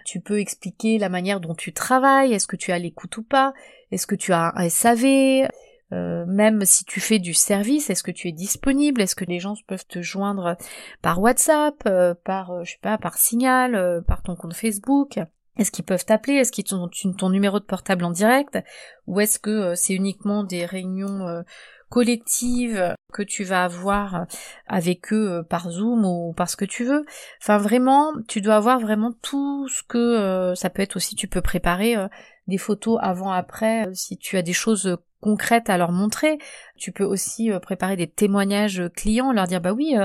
Tu 0.06 0.20
peux 0.20 0.40
expliquer 0.40 0.98
la 0.98 1.10
manière 1.10 1.40
dont 1.40 1.56
tu 1.56 1.74
travailles, 1.74 2.34
est-ce 2.34 2.48
que 2.48 2.56
tu 2.56 2.72
as 2.72 2.80
l'écoute 2.80 3.18
ou 3.18 3.24
pas, 3.24 3.54
est-ce 3.92 4.08
que 4.08 4.16
tu 4.16 4.34
as 4.34 4.54
un 4.56 4.70
SAV, 4.70 5.48
euh, 5.94 6.26
même 6.26 6.66
si 6.66 6.84
tu 6.84 7.00
fais 7.00 7.20
du 7.20 7.34
service, 7.34 7.90
est-ce 7.90 8.04
que 8.04 8.12
tu 8.12 8.28
es 8.28 8.34
disponible? 8.34 9.02
Est-ce 9.02 9.16
que 9.16 9.24
les 9.24 9.40
gens 9.40 9.54
peuvent 9.68 9.88
te 9.88 10.02
joindre 10.02 10.58
par 11.02 11.22
WhatsApp, 11.22 11.76
euh, 11.86 12.14
par 12.26 12.52
euh, 12.52 12.64
je 12.64 12.72
sais 12.72 12.80
pas, 12.82 12.98
par 12.98 13.18
Signal, 13.18 14.04
par 14.06 14.22
ton 14.22 14.36
compte 14.36 14.54
Facebook? 14.54 15.20
Est-ce 15.58 15.72
qu'ils 15.72 15.86
peuvent 15.86 16.06
t'appeler? 16.06 16.36
Est-ce 16.36 16.52
qu'ils 16.52 16.74
ont 16.76 16.90
ton 17.18 17.30
numéro 17.30 17.60
de 17.60 17.66
portable 17.66 18.04
en 18.04 18.12
direct? 18.12 18.60
Ou 19.08 19.22
est-ce 19.22 19.40
que 19.40 19.74
c'est 19.76 19.94
uniquement 19.94 20.44
des 20.44 20.66
réunions 20.66 21.44
collective 21.90 22.96
que 23.14 23.24
tu 23.24 23.44
vas 23.44 23.64
avoir 23.64 24.26
avec 24.68 25.14
eux 25.14 25.32
euh, 25.32 25.44
par 25.44 25.70
Zoom 25.70 26.06
ou 26.06 26.34
par 26.34 26.50
ce 26.50 26.58
que 26.58 26.66
tu 26.66 26.84
veux? 26.84 27.06
Enfin 27.42 27.58
vraiment, 27.58 28.14
tu 28.28 28.42
dois 28.42 28.56
avoir 28.56 28.80
vraiment 28.80 29.14
tout 29.22 29.68
ce 29.70 29.84
que 29.84 29.98
euh, 29.98 30.56
ça 30.56 30.70
peut 30.70 30.82
être 30.82 30.98
aussi. 30.98 31.16
Tu 31.16 31.28
peux 31.28 31.42
préparer 31.42 31.96
euh, 31.96 32.08
des 32.48 32.58
photos 32.58 33.00
avant 33.02 33.32
après 33.32 33.90
si 33.94 34.18
tu 34.18 34.38
as 34.38 34.42
des 34.42 34.54
choses 34.54 34.98
concrètes 35.22 35.70
à 35.70 35.78
leur 35.78 35.92
montrer. 35.92 36.38
Tu 36.78 36.92
peux 36.92 37.04
aussi 37.04 37.50
préparer 37.62 37.96
des 37.96 38.08
témoignages 38.08 38.84
clients, 38.96 39.32
leur 39.32 39.48
dire 39.48 39.62
bah 39.62 39.74
oui, 39.74 39.96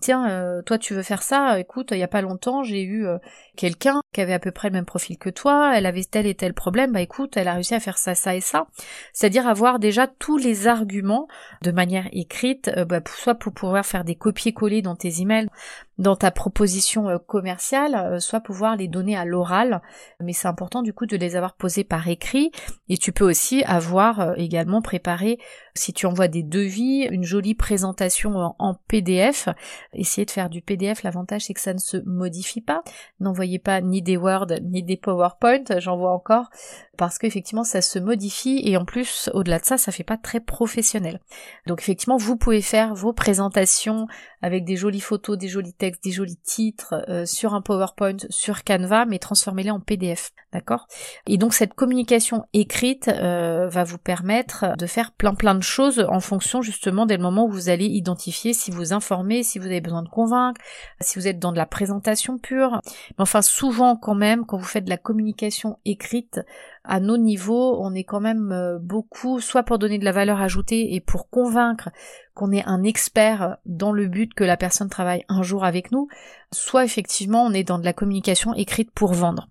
tiens, 0.00 0.62
toi 0.64 0.78
tu 0.78 0.94
veux 0.94 1.02
faire 1.02 1.22
ça, 1.22 1.60
écoute, 1.60 1.90
il 1.92 1.98
y 1.98 2.02
a 2.02 2.08
pas 2.08 2.22
longtemps 2.22 2.62
j'ai 2.62 2.82
eu 2.82 3.06
quelqu'un 3.56 4.00
qui 4.12 4.22
avait 4.22 4.32
à 4.32 4.38
peu 4.38 4.50
près 4.50 4.68
le 4.68 4.72
même 4.72 4.86
profil 4.86 5.18
que 5.18 5.28
toi, 5.28 5.76
elle 5.76 5.84
avait 5.86 6.02
tel 6.02 6.26
et 6.26 6.34
tel 6.34 6.54
problème, 6.54 6.92
bah 6.92 7.02
écoute, 7.02 7.36
elle 7.36 7.46
a 7.46 7.52
réussi 7.52 7.74
à 7.74 7.80
faire 7.80 7.98
ça, 7.98 8.14
ça 8.14 8.34
et 8.34 8.40
C'est-à-dire 9.12 9.46
avoir 9.48 9.78
déjà 9.78 10.06
tous 10.06 10.36
les 10.36 10.66
arguments 10.66 11.28
de 11.62 11.70
manière 11.70 12.08
écrite, 12.12 12.70
euh, 12.76 12.84
bah, 12.84 13.00
soit 13.06 13.34
pour 13.34 13.52
pouvoir 13.52 13.84
faire 13.86 14.04
des 14.04 14.14
copier-coller 14.14 14.82
dans 14.82 14.96
tes 14.96 15.20
emails, 15.20 15.48
dans 15.98 16.16
ta 16.16 16.30
proposition 16.30 17.08
euh, 17.08 17.18
commerciale, 17.18 17.94
euh, 17.94 18.20
soit 18.20 18.40
pouvoir 18.40 18.76
les 18.76 18.88
donner 18.88 19.16
à 19.16 19.24
l'oral. 19.24 19.82
Mais 20.20 20.32
c'est 20.32 20.48
important 20.48 20.82
du 20.82 20.92
coup 20.92 21.06
de 21.06 21.16
les 21.16 21.36
avoir 21.36 21.54
posés 21.54 21.84
par 21.84 22.08
écrit. 22.08 22.50
Et 22.88 22.98
tu 22.98 23.12
peux 23.12 23.28
aussi 23.28 23.62
avoir 23.64 24.38
également 24.38 24.82
préparé, 24.82 25.38
si 25.74 25.92
tu 25.92 26.06
envoies 26.06 26.28
des 26.28 26.42
devis, 26.42 27.06
une 27.10 27.24
jolie 27.24 27.54
présentation 27.54 28.54
en 28.58 28.74
PDF. 28.88 29.48
Essayer 29.92 30.24
de 30.24 30.30
faire 30.30 30.50
du 30.50 30.62
PDF, 30.62 31.02
l'avantage 31.02 31.42
c'est 31.42 31.54
que 31.54 31.60
ça 31.60 31.74
ne 31.74 31.78
se 31.78 31.96
modifie 32.04 32.60
pas. 32.60 32.82
N'envoyez 33.20 33.58
pas 33.58 33.80
ni 33.80 34.02
des 34.02 34.16
Word 34.16 34.46
ni 34.62 34.82
des 34.82 34.96
PowerPoint, 34.96 35.64
j'en 35.78 35.96
vois 35.96 36.12
encore, 36.12 36.50
parce 36.96 37.18
qu'effectivement 37.18 37.64
ça 37.64 37.82
se 37.82 37.98
modifie 37.98 38.60
et 38.64 38.76
en 38.76 38.84
plus 38.84 39.30
au-delà 39.34 39.58
de 39.58 39.64
ça, 39.64 39.76
ça 39.76 39.92
fait 39.92 40.04
pas 40.04 40.16
très 40.16 40.40
professionnel. 40.40 41.20
Donc 41.66 41.80
effectivement, 41.80 42.16
vous 42.16 42.36
pouvez 42.36 42.62
faire 42.62 42.94
vos 42.94 43.12
présentations 43.12 44.06
avec 44.42 44.64
des 44.64 44.76
jolies 44.76 45.00
photos, 45.00 45.38
des 45.38 45.48
jolis 45.48 45.72
textes, 45.72 45.83
des 46.02 46.10
jolis 46.10 46.38
titres 46.42 47.04
euh, 47.08 47.26
sur 47.26 47.54
un 47.54 47.60
PowerPoint, 47.60 48.16
sur 48.30 48.64
Canva, 48.64 49.06
mais 49.06 49.18
transformez-les 49.18 49.70
en 49.70 49.80
PDF, 49.80 50.30
d'accord? 50.52 50.86
Et 51.26 51.38
donc 51.38 51.54
cette 51.54 51.74
communication 51.74 52.44
écrite 52.52 53.08
euh, 53.08 53.68
va 53.68 53.84
vous 53.84 53.98
permettre 53.98 54.76
de 54.76 54.86
faire 54.86 55.12
plein 55.12 55.34
plein 55.34 55.54
de 55.54 55.62
choses 55.62 56.06
en 56.08 56.20
fonction 56.20 56.62
justement 56.62 57.06
des 57.06 57.18
moments 57.18 57.46
où 57.46 57.50
vous 57.50 57.68
allez 57.68 57.86
identifier 57.86 58.52
si 58.52 58.70
vous 58.70 58.92
informez, 58.92 59.42
si 59.42 59.58
vous 59.58 59.66
avez 59.66 59.80
besoin 59.80 60.02
de 60.02 60.08
convaincre, 60.08 60.60
si 61.00 61.18
vous 61.18 61.26
êtes 61.26 61.38
dans 61.38 61.52
de 61.52 61.56
la 61.56 61.66
présentation 61.66 62.38
pure. 62.38 62.80
Mais 62.84 63.22
enfin 63.22 63.42
souvent 63.42 63.96
quand 63.96 64.14
même, 64.14 64.46
quand 64.46 64.56
vous 64.56 64.64
faites 64.64 64.84
de 64.84 64.90
la 64.90 64.98
communication 64.98 65.78
écrite, 65.84 66.40
à 66.84 67.00
nos 67.00 67.16
niveaux, 67.16 67.82
on 67.82 67.94
est 67.94 68.04
quand 68.04 68.20
même 68.20 68.52
euh, 68.52 68.78
beaucoup, 68.78 69.40
soit 69.40 69.62
pour 69.62 69.78
donner 69.78 69.98
de 69.98 70.04
la 70.04 70.12
valeur 70.12 70.40
ajoutée 70.40 70.94
et 70.94 71.00
pour 71.00 71.30
convaincre 71.30 71.88
qu'on 72.34 72.52
est 72.52 72.64
un 72.66 72.82
expert 72.82 73.56
dans 73.64 73.92
le 73.92 74.06
but 74.06 74.34
que 74.34 74.44
la 74.44 74.56
personne 74.56 74.90
travaille 74.90 75.24
un 75.28 75.42
jour 75.42 75.64
avec 75.64 75.92
nous, 75.92 76.08
soit 76.52 76.84
effectivement 76.84 77.44
on 77.44 77.52
est 77.52 77.64
dans 77.64 77.78
de 77.78 77.84
la 77.84 77.92
communication 77.92 78.54
écrite 78.54 78.90
pour 78.92 79.12
vendre. 79.12 79.48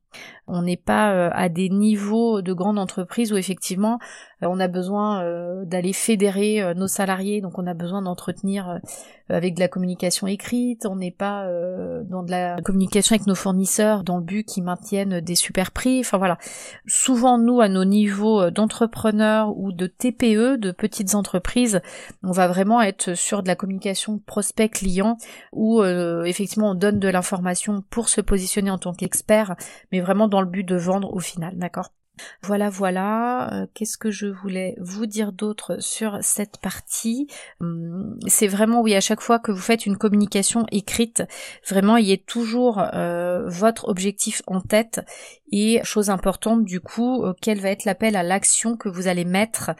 On 0.48 0.62
n'est 0.62 0.78
pas 0.78 1.14
euh, 1.14 1.30
à 1.32 1.48
des 1.48 1.70
niveaux 1.70 2.42
de 2.42 2.52
grande 2.52 2.78
entreprise 2.78 3.32
où 3.32 3.38
effectivement 3.38 4.00
euh, 4.42 4.48
on 4.50 4.60
a 4.60 4.68
besoin 4.68 5.24
euh, 5.24 5.64
d'aller 5.64 5.94
fédérer 5.94 6.74
nos 6.76 6.88
salariés, 6.88 7.40
donc 7.40 7.58
on 7.58 7.66
a 7.66 7.74
besoin 7.74 8.02
d'entretenir 8.02 8.80
avec 9.30 9.56
de 9.56 9.62
la 9.62 9.70
communication 9.70 10.28
écrite, 10.28 10.86
on 10.86 10.98
n'est 10.98 11.12
pas 11.12 11.48
dans 12.10 12.24
de 12.24 12.32
la 12.32 12.62
communication 12.62 13.16
avec 13.16 13.26
nos 13.26 13.36
fournisseurs 13.36 14.04
dans 14.04 14.18
le 14.18 14.24
but 14.24 14.44
qu'ils 14.44 14.64
maintiennent 14.64 15.22
des 15.22 15.36
super 15.36 15.72
prix, 15.72 16.02
enfin 16.02 16.18
voilà. 16.18 16.38
Souvent 16.88 17.38
nous 17.38 17.62
à 17.62 17.70
nos 17.70 17.86
niveaux 17.86 18.52
d'entrepreneurs 18.52 19.58
ou 19.58 19.72
de 19.72 19.88
TPE, 19.88 20.58
de 20.58 20.72
petites 20.72 21.16
entreprises, 21.16 21.82
on 22.22 22.32
va 22.32 22.48
vraiment 22.48 22.82
être 22.82 23.14
sur 23.14 23.44
de 23.44 23.48
la 23.48 23.56
communication 23.56 24.20
prospect 24.20 24.70
client 24.70 25.18
où 25.54 25.84
effectivement 25.84 26.72
on 26.72 26.76
donne 26.76 26.93
de 27.00 27.08
l'information 27.10 27.84
pour 27.90 28.10
se 28.10 28.22
positionner 28.22 28.72
en 28.72 28.78
tant 28.78 28.94
qu'expert, 28.94 29.56
mais 29.92 30.02
vraiment 30.02 30.28
dans 30.28 30.42
le 30.42 30.48
but 30.48 30.64
de 30.64 30.76
vendre 30.76 31.14
au 31.14 31.20
final, 31.20 31.58
d'accord? 31.58 31.92
Voilà, 32.44 32.70
voilà. 32.70 33.52
Euh, 33.54 33.68
qu'est-ce 33.74 33.98
que 33.98 34.12
je 34.12 34.28
voulais 34.28 34.76
vous 34.80 35.08
dire 35.08 35.32
d'autre 35.32 35.82
sur 35.82 36.20
cette 36.22 36.58
partie? 36.60 37.28
Hum, 37.60 38.20
C'est 38.28 38.48
vraiment, 38.48 38.82
oui, 38.82 38.94
à 38.94 39.02
chaque 39.02 39.22
fois 39.22 39.40
que 39.40 39.52
vous 39.52 39.58
faites 39.62 39.86
une 39.86 39.98
communication 39.98 40.66
écrite, 40.72 41.24
vraiment, 41.68 41.98
il 41.98 42.06
y 42.06 42.12
ait 42.12 42.24
toujours 42.24 42.80
euh, 42.94 43.50
votre 43.50 43.88
objectif 43.88 44.44
en 44.46 44.62
tête. 44.62 45.02
Et 45.52 45.82
chose 45.84 46.10
importante, 46.10 46.66
du 46.66 46.80
coup, 46.80 47.24
euh, 47.24 47.34
quel 47.42 47.60
va 47.60 47.70
être 47.70 47.86
l'appel 47.86 48.16
à 48.16 48.24
l'action 48.24 48.78
que 48.78 48.90
vous 48.90 49.08
allez 49.08 49.26
mettre 49.26 49.72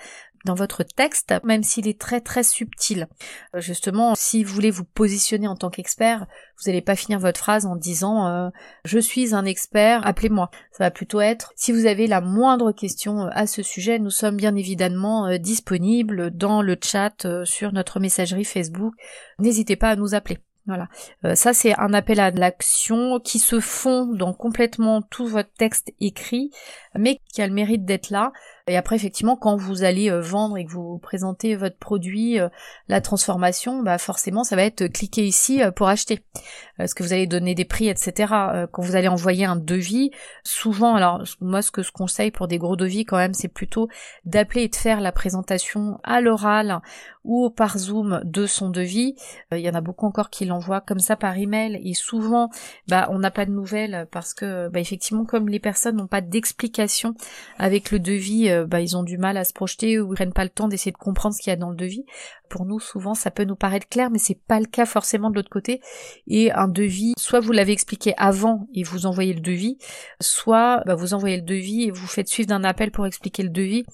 dans 0.46 0.54
votre 0.54 0.84
texte, 0.84 1.34
même 1.44 1.64
s'il 1.64 1.88
est 1.88 2.00
très 2.00 2.22
très 2.22 2.44
subtil. 2.44 3.08
Euh, 3.56 3.62
justement, 3.62 4.16
si 4.16 4.44
vous 4.44 4.54
voulez 4.54 4.72
vous 4.72 4.84
positionner 4.84 5.48
en 5.48 5.56
tant 5.56 5.70
qu'expert, 5.70 6.26
vous 6.58 6.70
n'allez 6.70 6.82
pas 6.82 6.96
finir 6.96 7.20
votre 7.20 7.40
phrase 7.40 7.66
en 7.66 7.76
disant 7.76 8.28
euh, 8.28 8.50
je 8.86 9.00
suis 9.00 9.34
un 9.34 9.46
expert, 9.46 10.06
appelez-moi. 10.06 10.50
Ça 10.72 10.84
va 10.86 10.92
plutôt 10.92 11.22
être 11.22 11.54
si 11.56 11.72
vous 11.72 11.86
avez 11.86 12.08
la 12.08 12.22
moindre 12.22 12.72
question 12.72 13.28
à 13.32 13.48
ce 13.48 13.64
sujet, 13.64 14.00
nous 14.00 14.10
sommes 14.10 14.38
bien 14.38 14.56
évidemment 14.56 15.38
disponibles 15.38 16.32
dans 16.32 16.62
le 16.62 16.78
chat 16.82 17.46
sur 17.46 17.74
notre 17.74 18.00
messagerie 18.00 18.46
Facebook. 18.46 18.94
N'hésitez 19.40 19.76
pas 19.76 19.90
à 19.90 19.96
nous 19.96 20.14
appeler. 20.14 20.40
Voilà. 20.66 20.88
Euh, 21.26 21.36
ça, 21.36 21.54
c'est 21.54 21.78
un 21.78 21.94
appel 21.94 22.20
à 22.22 22.32
l'action 22.32 23.20
qui 23.20 23.40
se 23.40 23.60
fond 23.60 24.06
dans 24.06 24.34
complètement 24.34 25.02
tout 25.02 25.28
votre 25.28 25.52
texte 25.52 25.92
écrit, 26.00 26.52
mais 26.96 27.20
qui 27.34 27.42
a 27.42 27.48
le 27.48 27.54
mérite 27.54 27.84
d'être 27.84 28.10
là. 28.10 28.32
Et 28.68 28.78
après, 28.78 28.96
effectivement, 28.96 29.36
quand 29.36 29.58
vous 29.58 29.84
allez 29.84 30.10
euh, 30.10 30.22
vendre 30.22 30.58
et 30.58 30.64
que 30.66 30.72
vous 30.72 30.98
présentez 30.98 31.58
votre 31.58 31.78
produit, 31.78 32.40
euh, 32.40 32.48
la 32.88 33.02
transformation, 33.02 33.84
bah 33.84 33.98
forcément, 33.98 34.46
ça 34.46 34.56
va 34.56 34.64
être 34.64 34.88
cliquer 34.88 35.26
ici 35.26 35.62
pour 35.76 35.90
acheter. 35.90 36.24
Est-ce 36.80 36.96
que 36.96 37.04
vous 37.04 37.12
allez 37.12 37.28
donner 37.28 37.56
des 37.56 37.66
prix, 37.66 37.90
etc. 37.90 38.34
Quand 38.72 38.82
vous 38.82 38.96
allez 38.96 39.10
envoyer 39.10 39.46
un 39.46 39.58
devis, 39.58 40.12
souvent, 40.44 40.96
alors 40.96 41.24
moi, 41.42 41.62
ce 41.62 41.72
que 41.72 41.84
je 41.84 41.92
conseille 41.92 42.32
pour 42.32 42.48
des 42.48 42.58
gros 42.58 42.76
devis, 42.76 43.06
quand 43.06 43.18
même, 43.18 43.34
c'est 43.34 43.48
plutôt 43.48 43.90
d'appeler 44.26 44.64
et 44.64 44.70
de 44.70 44.76
faire 44.76 45.02
la 45.02 45.12
présentation 45.12 46.00
à 46.04 46.22
l'oral 46.22 46.82
ou 47.24 47.50
par 47.50 47.78
Zoom 47.78 48.22
de 48.24 48.46
son 48.46 48.70
devis. 48.70 49.16
Il 49.52 49.60
y 49.60 49.70
en 49.70 49.76
a 49.76 49.82
beaucoup 49.82 50.06
encore 50.06 50.30
qui 50.30 50.46
l'envoient 50.46 50.82
comme 50.82 51.00
ça 51.00 51.16
par 51.16 51.38
email 51.38 51.80
et 51.84 51.94
souvent, 51.94 52.50
bah, 52.88 53.08
on 53.12 53.20
n'a 53.20 53.32
pas 53.32 53.46
de 53.46 53.52
nouvelles 53.52 54.08
parce 54.12 54.34
que, 54.34 54.68
bah, 54.70 54.80
effectivement, 54.80 55.26
comme 55.26 55.50
les 55.50 55.60
personnes 55.60 55.98
n'ont 55.98 56.08
pas 56.08 56.22
d'explication 56.22 57.16
avec 57.60 57.92
le 57.92 58.00
devis, 58.00 58.50
euh, 58.54 58.66
bah, 58.66 58.82
ils 58.82 58.96
ont 58.96 59.04
du 59.04 59.18
mal 59.18 59.38
à 59.38 59.44
se 59.44 59.54
projeter 59.54 60.00
ou 60.00 60.14
ils 60.14 60.16
prennent 60.16 60.34
pas 60.34 60.44
le 60.44 60.50
temps 60.50 60.68
d'essayer 60.68 60.92
de 60.92 60.98
comprendre 60.98 61.36
ce 61.36 61.42
qu'il 61.42 61.50
y 61.50 61.54
a 61.54 61.58
dans 61.58 61.70
le 61.70 61.76
devis. 61.76 62.06
Pour 62.50 62.66
nous, 62.66 62.80
souvent, 62.80 63.14
ça 63.14 63.32
peut 63.32 63.46
nous 63.46 63.56
paraître 63.56 63.88
clair, 63.88 64.12
mais 64.12 64.20
c'est 64.20 64.40
pas 64.40 64.60
le 64.60 64.66
cas 64.66 64.86
forcément 64.86 65.30
de 65.30 65.36
l'autre 65.36 65.50
côté. 65.50 65.82
Et 66.28 66.52
un 66.52 66.68
devis, 66.68 67.14
soit 67.18 67.40
vous 67.40 67.52
l'avez 67.52 67.72
expliqué 67.72 68.14
avant 68.18 68.68
et 68.74 68.84
vous 68.84 69.06
envoyez 69.06 69.34
le 69.34 69.42
devis, 69.42 69.78
soit 70.22 70.84
bah, 70.86 70.96
vous 70.96 71.14
envoyez 71.14 71.38
le 71.38 71.44
devis 71.44 71.84
et 71.84 71.92
vous 71.92 72.08
faites 72.08 72.28
suivre 72.28 72.50
d'un 72.50 72.64
appel 72.64 72.92
pour 72.92 73.06
expliquer 73.06 73.44
le 73.44 73.50
devis 73.50 73.86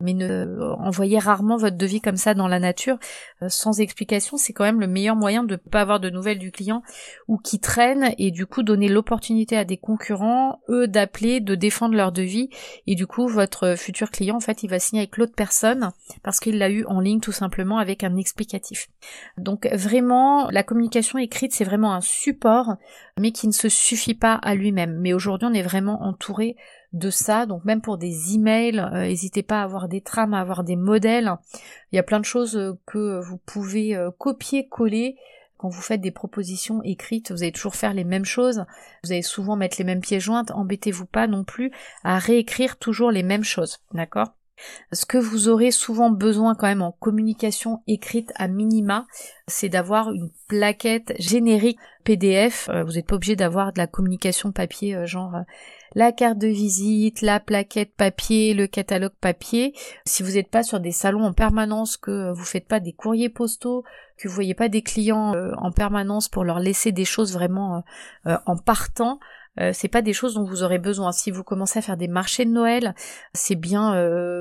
mais 0.00 0.12
ne 0.12 0.28
euh, 0.28 0.74
envoyez 0.74 1.18
rarement 1.18 1.56
votre 1.56 1.76
devis 1.76 2.02
comme 2.02 2.18
ça 2.18 2.34
dans 2.34 2.48
la 2.48 2.58
nature 2.58 2.98
euh, 3.42 3.48
sans 3.48 3.80
explication. 3.80 4.36
C'est 4.36 4.52
quand 4.52 4.64
même 4.64 4.80
le 4.80 4.86
meilleur 4.86 5.16
moyen 5.16 5.42
de 5.42 5.52
ne 5.52 5.56
pas 5.56 5.80
avoir 5.80 6.00
de 6.00 6.10
nouvelles 6.10 6.38
du 6.38 6.52
client 6.52 6.82
ou 7.28 7.38
qui 7.38 7.60
traîne 7.60 8.14
et 8.18 8.30
du 8.30 8.46
coup 8.46 8.62
donner 8.62 8.88
l'opportunité 8.88 9.56
à 9.56 9.64
des 9.64 9.78
concurrents, 9.78 10.60
eux, 10.68 10.86
d'appeler, 10.86 11.40
de 11.40 11.54
défendre 11.54 11.94
leur 11.94 12.12
devis 12.12 12.50
et 12.86 12.94
du 12.94 13.06
coup 13.06 13.26
votre 13.26 13.74
futur 13.76 14.10
client 14.10 14.36
en 14.36 14.40
fait 14.40 14.62
il 14.62 14.68
va 14.68 14.78
signer 14.78 15.02
avec 15.02 15.16
l'autre 15.16 15.34
personne 15.34 15.90
parce 16.22 16.40
qu'il 16.40 16.58
l'a 16.58 16.68
eu 16.68 16.84
en 16.84 17.00
ligne 17.00 17.20
tout 17.20 17.32
simplement 17.32 17.78
avec 17.78 18.04
un 18.04 18.16
explicatif. 18.16 18.88
Donc 19.38 19.66
vraiment 19.72 20.50
la 20.50 20.62
communication 20.62 21.18
écrite 21.18 21.54
c'est 21.54 21.64
vraiment 21.64 21.94
un 21.94 22.02
support 22.02 22.76
mais 23.18 23.32
qui 23.32 23.46
ne 23.46 23.52
se 23.52 23.70
suffit 23.70 24.14
pas 24.14 24.34
à 24.34 24.54
lui-même. 24.54 24.98
Mais 25.00 25.14
aujourd'hui 25.14 25.48
on 25.50 25.54
est 25.54 25.62
vraiment 25.62 26.02
entouré 26.02 26.56
de 26.96 27.10
ça. 27.10 27.46
Donc 27.46 27.64
même 27.64 27.80
pour 27.80 27.98
des 27.98 28.34
emails, 28.34 28.78
euh, 28.78 29.06
n'hésitez 29.06 29.42
pas 29.42 29.60
à 29.60 29.64
avoir 29.64 29.88
des 29.88 30.00
trames, 30.00 30.34
à 30.34 30.40
avoir 30.40 30.64
des 30.64 30.76
modèles. 30.76 31.32
Il 31.92 31.96
y 31.96 31.98
a 31.98 32.02
plein 32.02 32.20
de 32.20 32.24
choses 32.24 32.56
euh, 32.56 32.78
que 32.86 33.20
vous 33.20 33.38
pouvez 33.38 33.94
euh, 33.94 34.10
copier-coller. 34.18 35.16
Quand 35.58 35.68
vous 35.68 35.80
faites 35.80 36.02
des 36.02 36.10
propositions 36.10 36.82
écrites, 36.82 37.32
vous 37.32 37.42
allez 37.42 37.52
toujours 37.52 37.76
faire 37.76 37.94
les 37.94 38.04
mêmes 38.04 38.26
choses. 38.26 38.64
Vous 39.04 39.12
allez 39.12 39.22
souvent 39.22 39.56
mettre 39.56 39.76
les 39.78 39.84
mêmes 39.84 40.00
pieds 40.00 40.20
jointes. 40.20 40.50
Embêtez-vous 40.50 41.06
pas 41.06 41.26
non 41.26 41.44
plus 41.44 41.70
à 42.04 42.18
réécrire 42.18 42.76
toujours 42.76 43.10
les 43.10 43.22
mêmes 43.22 43.44
choses. 43.44 43.78
D'accord? 43.92 44.34
Ce 44.92 45.04
que 45.04 45.18
vous 45.18 45.48
aurez 45.48 45.70
souvent 45.70 46.10
besoin 46.10 46.54
quand 46.54 46.66
même 46.66 46.82
en 46.82 46.92
communication 46.92 47.82
écrite 47.86 48.32
à 48.36 48.48
minima, 48.48 49.06
c'est 49.46 49.68
d'avoir 49.68 50.12
une 50.12 50.30
plaquette 50.48 51.14
générique 51.18 51.78
PDF. 52.04 52.70
Vous 52.86 52.92
n'êtes 52.92 53.06
pas 53.06 53.16
obligé 53.16 53.36
d'avoir 53.36 53.72
de 53.74 53.78
la 53.78 53.86
communication 53.86 54.52
papier 54.52 55.06
genre 55.06 55.36
la 55.96 56.12
carte 56.12 56.36
de 56.36 56.46
visite, 56.46 57.22
la 57.22 57.40
plaquette 57.40 57.90
papier, 57.96 58.52
le 58.52 58.66
catalogue 58.66 59.14
papier. 59.18 59.74
Si 60.04 60.22
vous 60.22 60.32
n'êtes 60.32 60.50
pas 60.50 60.62
sur 60.62 60.78
des 60.78 60.92
salons 60.92 61.24
en 61.24 61.32
permanence, 61.32 61.96
que 61.96 62.32
vous 62.32 62.44
faites 62.44 62.68
pas 62.68 62.80
des 62.80 62.92
courriers 62.92 63.30
postaux, 63.30 63.82
que 64.18 64.28
vous 64.28 64.34
voyez 64.34 64.52
pas 64.52 64.68
des 64.68 64.82
clients 64.82 65.34
euh, 65.34 65.52
en 65.56 65.72
permanence 65.72 66.28
pour 66.28 66.44
leur 66.44 66.60
laisser 66.60 66.92
des 66.92 67.06
choses 67.06 67.32
vraiment 67.32 67.76
euh, 67.76 68.32
euh, 68.32 68.38
en 68.44 68.56
partant, 68.56 69.18
c'est 69.72 69.88
pas 69.88 70.02
des 70.02 70.12
choses 70.12 70.34
dont 70.34 70.44
vous 70.44 70.62
aurez 70.62 70.78
besoin. 70.78 71.12
Si 71.12 71.30
vous 71.30 71.42
commencez 71.42 71.78
à 71.78 71.82
faire 71.82 71.96
des 71.96 72.08
marchés 72.08 72.44
de 72.44 72.50
Noël, 72.50 72.94
c'est 73.32 73.54
bien 73.54 73.92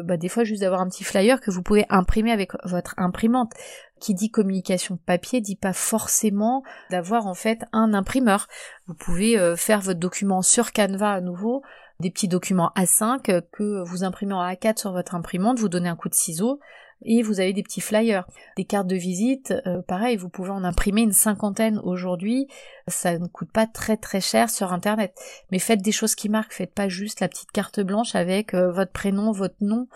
bah, 0.04 0.18
des 0.18 0.28
fois 0.28 0.44
juste 0.44 0.60
d'avoir 0.60 0.82
un 0.82 0.90
petit 0.90 1.06
flyer 1.06 1.40
que 1.40 1.52
vous 1.52 1.62
pouvez 1.62 1.86
imprimer 1.88 2.34
avec 2.34 2.52
votre 2.66 2.96
imprimante 2.98 3.54
qui 4.00 4.14
dit 4.14 4.30
communication 4.30 4.98
papier 4.98 5.42
dit 5.42 5.56
pas 5.56 5.74
forcément 5.74 6.64
d'avoir 6.90 7.28
en 7.28 7.34
fait 7.34 7.64
un 7.72 7.94
imprimeur. 7.94 8.48
Vous 8.88 8.94
pouvez 8.94 9.38
euh, 9.38 9.56
faire 9.56 9.82
votre 9.82 10.00
document 10.00 10.42
sur 10.42 10.72
Canva 10.72 11.12
à 11.12 11.22
nouveau, 11.22 11.64
des 12.00 12.12
petits 12.12 12.28
documents 12.28 12.72
A5 12.76 13.42
que 13.52 13.84
vous 13.84 14.04
imprimez 14.04 14.34
en 14.34 14.44
A4 14.44 14.80
sur 14.80 14.92
votre 14.92 15.16
imprimante, 15.16 15.60
vous 15.60 15.70
donnez 15.70 15.90
un 15.90 15.96
coup 15.96 16.10
de 16.10 16.16
ciseau 16.16 16.60
et 17.04 17.22
vous 17.22 17.40
avez 17.40 17.54
des 17.54 17.64
petits 17.64 17.82
flyers. 17.82 18.26
Des 18.58 18.66
cartes 18.66 18.88
de 18.88 18.96
visite, 18.96 19.54
euh, 19.68 19.82
pareil, 19.82 20.18
vous 20.18 20.30
pouvez 20.30 20.50
en 20.50 20.64
imprimer 20.64 21.02
une 21.02 21.12
cinquantaine 21.12 21.80
aujourd'hui, 21.84 22.48
ça 22.88 23.18
ne 23.18 23.28
coûte 23.28 23.52
pas 23.52 23.68
très 23.68 23.98
très 23.98 24.22
cher 24.22 24.50
sur 24.50 24.74
internet. 24.74 25.14
Mais 25.52 25.60
faites 25.60 25.82
des 25.82 25.92
choses 25.92 26.16
qui 26.16 26.30
marquent, 26.30 26.54
faites 26.54 26.74
pas 26.74 26.90
juste 26.90 27.20
la 27.20 27.28
petite 27.28 27.52
carte 27.52 27.80
blanche 27.80 28.16
avec 28.16 28.54
euh, 28.54 28.72
votre 28.72 28.92
prénom, 28.92 29.32
votre 29.32 29.56
nom, 29.62 29.88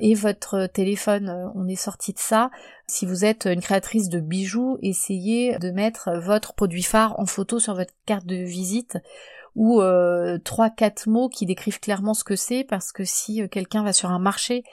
et 0.00 0.14
votre 0.14 0.66
téléphone. 0.66 1.28
Euh, 1.28 1.48
on 1.54 1.68
est 1.68 1.76
sorti 1.76 2.12
de 2.12 2.18
ça. 2.18 2.50
Si 2.86 3.06
vous 3.06 3.24
êtes 3.24 3.46
une 3.46 3.60
créatrice 3.60 4.08
de 4.08 4.20
bijoux, 4.20 4.78
essayez 4.82 5.58
de 5.58 5.70
mettre 5.70 6.10
votre 6.18 6.54
produit 6.54 6.82
phare 6.82 7.18
en 7.18 7.26
photo 7.26 7.58
sur 7.58 7.74
votre 7.74 7.92
carte 8.06 8.26
de 8.26 8.36
visite 8.36 8.98
ou 9.54 9.80
euh, 9.80 10.38
trois 10.38 10.70
quatre 10.70 11.08
mots 11.08 11.28
qui 11.28 11.46
décrivent 11.46 11.80
clairement 11.80 12.14
ce 12.14 12.24
que 12.24 12.36
c'est 12.36 12.64
parce 12.64 12.92
que 12.92 13.04
si 13.04 13.42
euh, 13.42 13.48
quelqu'un 13.48 13.84
va 13.84 13.92
sur 13.92 14.10
un 14.10 14.18
marché 14.18 14.64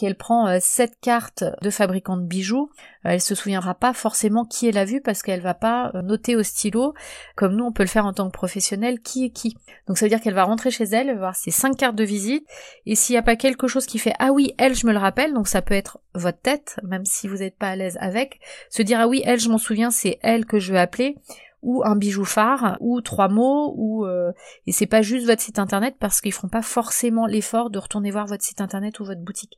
qu'elle 0.00 0.16
prend 0.16 0.48
euh, 0.48 0.58
sept 0.60 0.94
cartes 1.02 1.44
de 1.60 1.68
fabricants 1.68 2.16
de 2.16 2.24
bijoux, 2.24 2.70
euh, 3.04 3.10
elle 3.10 3.20
se 3.20 3.34
souviendra 3.34 3.74
pas 3.74 3.92
forcément 3.92 4.46
qui 4.46 4.66
elle 4.66 4.78
a 4.78 4.86
vu 4.86 5.02
parce 5.02 5.22
qu'elle 5.22 5.42
va 5.42 5.52
pas 5.52 5.92
euh, 5.94 6.00
noter 6.00 6.36
au 6.36 6.42
stylo, 6.42 6.94
comme 7.36 7.54
nous 7.54 7.64
on 7.64 7.72
peut 7.72 7.82
le 7.82 7.88
faire 7.88 8.06
en 8.06 8.14
tant 8.14 8.26
que 8.26 8.32
professionnel, 8.32 9.00
qui 9.00 9.26
est 9.26 9.30
qui. 9.30 9.58
Donc 9.86 9.98
ça 9.98 10.06
veut 10.06 10.08
dire 10.08 10.22
qu'elle 10.22 10.34
va 10.34 10.44
rentrer 10.44 10.70
chez 10.70 10.84
elle, 10.84 11.16
voir 11.18 11.36
ses 11.36 11.50
cinq 11.50 11.76
cartes 11.76 11.96
de 11.96 12.04
visite, 12.04 12.46
et 12.86 12.94
s'il 12.94 13.12
n'y 13.12 13.18
a 13.18 13.22
pas 13.22 13.36
quelque 13.36 13.68
chose 13.68 13.84
qui 13.84 13.98
fait 13.98 14.14
ah 14.18 14.32
oui, 14.32 14.54
elle 14.56 14.74
je 14.74 14.86
me 14.86 14.92
le 14.92 14.98
rappelle, 14.98 15.34
donc 15.34 15.48
ça 15.48 15.60
peut 15.60 15.74
être 15.74 15.98
votre 16.14 16.40
tête, 16.40 16.80
même 16.82 17.04
si 17.04 17.28
vous 17.28 17.36
n'êtes 17.36 17.58
pas 17.58 17.68
à 17.68 17.76
l'aise 17.76 17.98
avec, 18.00 18.40
se 18.70 18.80
dire 18.80 19.00
ah 19.00 19.06
oui, 19.06 19.22
elle 19.26 19.38
je 19.38 19.50
m'en 19.50 19.58
souviens, 19.58 19.90
c'est 19.90 20.18
elle 20.22 20.46
que 20.46 20.58
je 20.58 20.72
vais 20.72 20.78
appeler, 20.78 21.16
ou 21.62 21.82
un 21.84 21.96
bijou 21.96 22.24
phare 22.24 22.76
ou 22.80 23.00
trois 23.00 23.28
mots 23.28 23.74
ou 23.76 24.06
euh, 24.06 24.32
et 24.66 24.72
c'est 24.72 24.86
pas 24.86 25.02
juste 25.02 25.26
votre 25.26 25.42
site 25.42 25.58
internet 25.58 25.96
parce 25.98 26.20
qu'ils 26.20 26.32
feront 26.32 26.48
pas 26.48 26.62
forcément 26.62 27.26
l'effort 27.26 27.70
de 27.70 27.78
retourner 27.78 28.10
voir 28.10 28.26
votre 28.26 28.44
site 28.44 28.60
internet 28.60 29.00
ou 29.00 29.04
votre 29.04 29.20
boutique. 29.20 29.56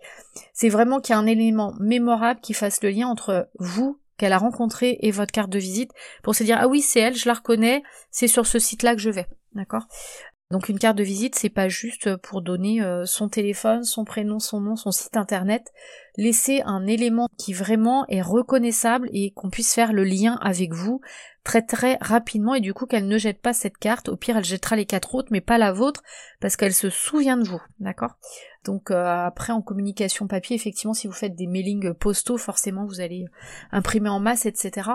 C'est 0.52 0.68
vraiment 0.68 1.00
qu'il 1.00 1.14
y 1.14 1.16
a 1.16 1.20
un 1.20 1.26
élément 1.26 1.74
mémorable 1.80 2.40
qui 2.40 2.54
fasse 2.54 2.82
le 2.82 2.90
lien 2.90 3.08
entre 3.08 3.48
vous 3.58 3.98
qu'elle 4.16 4.32
a 4.32 4.38
rencontré 4.38 4.98
et 5.00 5.10
votre 5.10 5.32
carte 5.32 5.50
de 5.50 5.58
visite 5.58 5.90
pour 6.22 6.34
se 6.34 6.44
dire 6.44 6.58
ah 6.60 6.68
oui 6.68 6.80
c'est 6.80 7.00
elle, 7.00 7.16
je 7.16 7.28
la 7.28 7.34
reconnais, 7.34 7.82
c'est 8.10 8.28
sur 8.28 8.46
ce 8.46 8.58
site-là 8.58 8.94
que 8.94 9.00
je 9.00 9.10
vais. 9.10 9.26
D'accord? 9.54 9.86
Donc 10.52 10.68
une 10.68 10.78
carte 10.78 10.98
de 10.98 11.02
visite, 11.02 11.34
c'est 11.34 11.48
pas 11.48 11.68
juste 11.68 12.14
pour 12.16 12.42
donner 12.42 12.82
euh, 12.82 13.06
son 13.06 13.30
téléphone, 13.30 13.84
son 13.84 14.04
prénom, 14.04 14.38
son 14.38 14.60
nom, 14.60 14.76
son 14.76 14.90
site 14.90 15.16
internet. 15.16 15.72
Laissez 16.18 16.60
un 16.66 16.86
élément 16.86 17.28
qui 17.38 17.54
vraiment 17.54 18.04
est 18.08 18.20
reconnaissable 18.20 19.08
et 19.14 19.30
qu'on 19.30 19.48
puisse 19.48 19.72
faire 19.72 19.94
le 19.94 20.04
lien 20.04 20.38
avec 20.42 20.74
vous 20.74 21.00
très 21.44 21.62
très 21.62 21.98
rapidement 22.00 22.54
et 22.54 22.60
du 22.60 22.72
coup 22.72 22.86
qu'elle 22.86 23.08
ne 23.08 23.18
jette 23.18 23.40
pas 23.40 23.52
cette 23.52 23.78
carte. 23.78 24.08
Au 24.08 24.16
pire, 24.16 24.36
elle 24.36 24.44
jettera 24.44 24.76
les 24.76 24.86
quatre 24.86 25.14
autres, 25.14 25.28
mais 25.30 25.40
pas 25.40 25.58
la 25.58 25.72
vôtre 25.72 26.02
parce 26.40 26.56
qu'elle 26.56 26.74
se 26.74 26.90
souvient 26.90 27.36
de 27.36 27.46
vous, 27.46 27.60
d'accord? 27.80 28.16
Donc 28.64 28.90
euh, 28.90 29.04
après 29.04 29.52
en 29.52 29.60
communication 29.60 30.28
papier, 30.28 30.54
effectivement, 30.54 30.94
si 30.94 31.08
vous 31.08 31.12
faites 31.12 31.34
des 31.34 31.48
mailings 31.48 31.94
postaux, 31.94 32.38
forcément 32.38 32.86
vous 32.86 33.00
allez 33.00 33.24
imprimer 33.72 34.08
en 34.08 34.20
masse, 34.20 34.46
etc. 34.46 34.90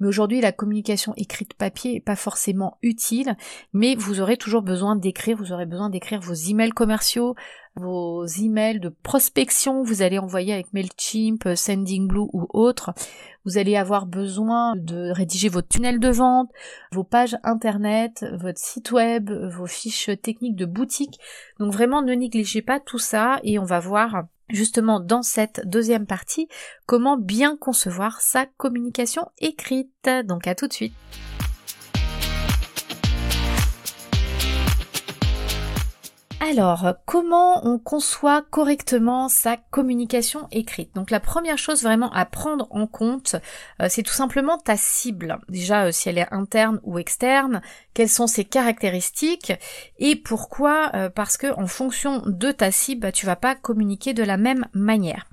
Mais 0.00 0.06
aujourd'hui, 0.06 0.40
la 0.40 0.52
communication 0.52 1.14
écrite 1.16 1.54
papier 1.54 1.96
est 1.96 2.00
pas 2.00 2.16
forcément 2.16 2.76
utile, 2.82 3.36
mais 3.72 3.94
vous 3.94 4.20
aurez 4.20 4.36
toujours 4.36 4.62
besoin 4.62 4.96
d'écrire, 4.96 5.36
vous 5.36 5.52
aurez 5.52 5.66
besoin 5.66 5.88
d'écrire 5.88 6.20
vos 6.20 6.34
emails 6.34 6.72
commerciaux, 6.72 7.34
vos 7.76 8.24
emails 8.24 8.80
de 8.80 8.88
prospection, 8.88 9.82
vous 9.82 10.02
allez 10.02 10.18
envoyer 10.18 10.52
avec 10.52 10.72
Mailchimp, 10.72 11.48
Sendingblue 11.54 12.28
ou 12.32 12.46
autre. 12.52 12.92
Vous 13.44 13.58
allez 13.58 13.76
avoir 13.76 14.06
besoin 14.06 14.74
de 14.76 15.10
rédiger 15.10 15.48
votre 15.48 15.68
tunnel 15.68 16.00
de 16.00 16.08
vente, 16.08 16.50
vos 16.92 17.04
pages 17.04 17.36
internet, 17.44 18.24
votre 18.32 18.58
site 18.58 18.92
web, 18.92 19.30
vos 19.30 19.66
fiches 19.66 20.10
techniques 20.22 20.56
de 20.56 20.66
boutique. 20.66 21.20
Donc 21.60 21.72
vraiment 21.72 22.02
ne 22.02 22.14
négligez 22.14 22.62
pas 22.62 22.80
tout 22.80 22.98
ça 22.98 23.38
et 23.44 23.58
on 23.58 23.64
va 23.64 23.78
voir 23.78 24.24
justement 24.48 25.00
dans 25.00 25.22
cette 25.22 25.62
deuxième 25.66 26.06
partie 26.06 26.48
comment 26.86 27.16
bien 27.16 27.56
concevoir 27.56 28.20
sa 28.20 28.46
communication 28.46 29.28
écrite. 29.38 30.08
Donc 30.24 30.46
à 30.46 30.54
tout 30.54 30.66
de 30.66 30.72
suite. 30.72 30.94
Alors, 36.38 36.94
comment 37.06 37.66
on 37.66 37.78
conçoit 37.78 38.42
correctement 38.42 39.30
sa 39.30 39.56
communication 39.56 40.48
écrite? 40.50 40.94
Donc 40.94 41.10
la 41.10 41.18
première 41.18 41.56
chose 41.56 41.82
vraiment 41.82 42.12
à 42.12 42.26
prendre 42.26 42.68
en 42.70 42.86
compte, 42.86 43.36
euh, 43.80 43.86
c'est 43.88 44.02
tout 44.02 44.12
simplement 44.12 44.58
ta 44.58 44.76
cible. 44.76 45.38
Déjà, 45.48 45.86
euh, 45.86 45.92
si 45.92 46.10
elle 46.10 46.18
est 46.18 46.32
interne 46.32 46.78
ou 46.82 46.98
externe, 46.98 47.62
quelles 47.94 48.10
sont 48.10 48.26
ses 48.26 48.44
caractéristiques 48.44 49.54
et 49.98 50.14
pourquoi? 50.14 50.90
Euh, 50.94 51.08
Parce 51.08 51.38
que 51.38 51.58
en 51.58 51.66
fonction 51.66 52.22
de 52.26 52.52
ta 52.52 52.70
cible, 52.70 53.00
bah, 53.00 53.12
tu 53.12 53.24
vas 53.24 53.36
pas 53.36 53.54
communiquer 53.54 54.12
de 54.12 54.22
la 54.22 54.36
même 54.36 54.66
manière. 54.74 55.26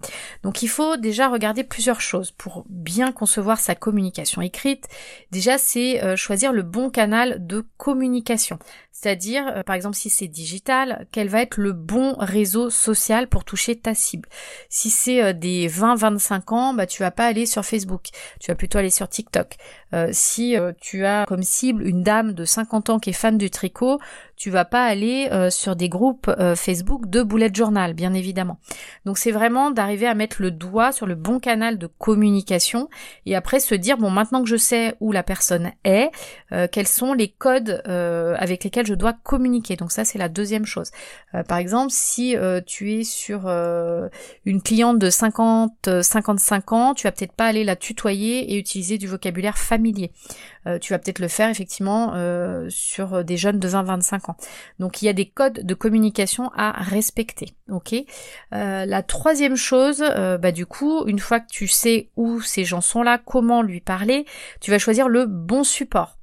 Donc 0.43 0.63
il 0.63 0.69
faut 0.69 0.95
déjà 0.95 1.27
regarder 1.27 1.65
plusieurs 1.65 1.99
choses 1.99 2.31
pour 2.31 2.63
bien 2.69 3.11
concevoir 3.11 3.59
sa 3.59 3.75
communication 3.75 4.41
écrite. 4.41 4.87
Déjà, 5.31 5.57
c'est 5.57 6.15
choisir 6.15 6.53
le 6.53 6.63
bon 6.63 6.89
canal 6.89 7.45
de 7.45 7.65
communication. 7.77 8.57
C'est-à-dire, 8.91 9.63
par 9.65 9.75
exemple, 9.75 9.95
si 9.95 10.09
c'est 10.09 10.27
digital, 10.27 10.92
quel 11.11 11.29
va 11.29 11.41
être 11.41 11.57
le 11.57 11.73
bon 11.73 12.15
réseau 12.17 12.69
social 12.69 13.27
pour 13.27 13.43
toucher 13.43 13.75
ta 13.75 13.93
cible? 13.93 14.29
Si 14.69 14.89
c'est 14.89 15.23
euh, 15.23 15.33
des 15.33 15.67
20-25 15.69 16.53
ans, 16.53 16.73
bah 16.73 16.85
tu 16.85 17.03
vas 17.03 17.11
pas 17.11 17.25
aller 17.25 17.45
sur 17.45 17.65
Facebook, 17.65 18.09
tu 18.39 18.51
vas 18.51 18.55
plutôt 18.55 18.77
aller 18.77 18.89
sur 18.89 19.07
TikTok. 19.07 19.57
Euh, 19.93 20.09
si 20.11 20.57
euh, 20.57 20.71
tu 20.81 21.05
as 21.05 21.25
comme 21.27 21.43
cible 21.43 21.85
une 21.87 22.03
dame 22.03 22.33
de 22.33 22.45
50 22.45 22.89
ans 22.89 22.99
qui 22.99 23.11
est 23.11 23.13
fan 23.13 23.37
du 23.37 23.49
tricot, 23.49 23.99
tu 24.43 24.49
vas 24.49 24.65
pas 24.65 24.83
aller 24.83 25.29
sur 25.49 25.77
des 25.77 25.87
groupes 25.87 26.29
Facebook 26.57 27.09
de 27.09 27.23
bullet 27.23 27.49
journal, 27.53 27.93
bien 27.93 28.13
évidemment. 28.13 28.59
Donc 29.05 29.17
c'est 29.17 29.31
vraiment 29.31 29.71
d'arriver 29.71 30.05
à 30.05 30.15
mettre 30.15 30.41
le 30.41 30.51
doigt 30.51 30.91
sur 30.91 31.05
le 31.05 31.15
bon 31.15 31.39
canal 31.39 31.77
de 31.77 31.87
communication 31.87 32.89
et 33.25 33.37
après 33.37 33.61
se 33.61 33.73
dire 33.73 33.97
bon 33.97 34.11
maintenant 34.11 34.43
que 34.43 34.49
je 34.49 34.57
sais 34.57 34.95
où 34.99 35.13
la 35.13 35.23
personne 35.23 35.71
est, 35.85 36.11
quels 36.73 36.89
sont 36.89 37.13
les 37.13 37.29
codes 37.29 37.81
avec 37.85 38.65
lesquels 38.65 38.85
je 38.85 38.95
dois 38.95 39.13
communiquer. 39.13 39.77
Donc 39.77 39.93
ça 39.93 40.03
c'est 40.03 40.17
la 40.17 40.27
deuxième 40.27 40.65
chose. 40.65 40.91
Euh, 41.35 41.43
par 41.43 41.57
exemple, 41.57 41.91
si 41.91 42.35
euh, 42.35 42.61
tu 42.65 42.93
es 42.93 43.03
sur 43.03 43.47
euh, 43.47 44.09
une 44.45 44.61
cliente 44.61 44.99
de 44.99 45.09
50, 45.09 46.01
55 46.01 46.71
ans, 46.73 46.93
tu 46.93 47.07
vas 47.07 47.11
peut-être 47.11 47.33
pas 47.33 47.45
aller 47.45 47.63
la 47.63 47.75
tutoyer 47.75 48.53
et 48.53 48.57
utiliser 48.57 48.97
du 48.97 49.07
vocabulaire 49.07 49.57
familier. 49.57 50.11
Tu 50.81 50.93
vas 50.93 50.99
peut-être 50.99 51.19
le 51.19 51.27
faire 51.27 51.49
effectivement 51.49 52.13
sur 52.69 53.23
des 53.23 53.37
jeunes 53.37 53.59
de 53.59 53.67
20-25 53.67 54.31
ans. 54.31 54.37
Donc 54.79 55.01
il 55.01 55.05
y 55.05 55.09
a 55.09 55.13
des 55.13 55.27
codes 55.27 55.65
de 55.65 55.73
communication 55.73 56.51
à 56.55 56.71
respecter. 56.71 57.55
Ok? 57.69 57.95
la 58.51 59.03
troisième 59.03 59.55
chose, 59.55 60.03
bah 60.39 60.51
du 60.51 60.65
coup, 60.65 61.05
une 61.07 61.19
fois 61.19 61.39
que 61.39 61.49
tu 61.49 61.67
sais 61.67 62.09
où 62.15 62.41
ces 62.41 62.65
gens 62.65 62.81
sont 62.81 63.03
là, 63.03 63.17
comment 63.17 63.61
lui 63.61 63.81
parler, 63.81 64.25
tu 64.61 64.71
vas 64.71 64.79
choisir 64.79 65.07
le 65.07 65.25
bon 65.25 65.63
support. 65.63 66.17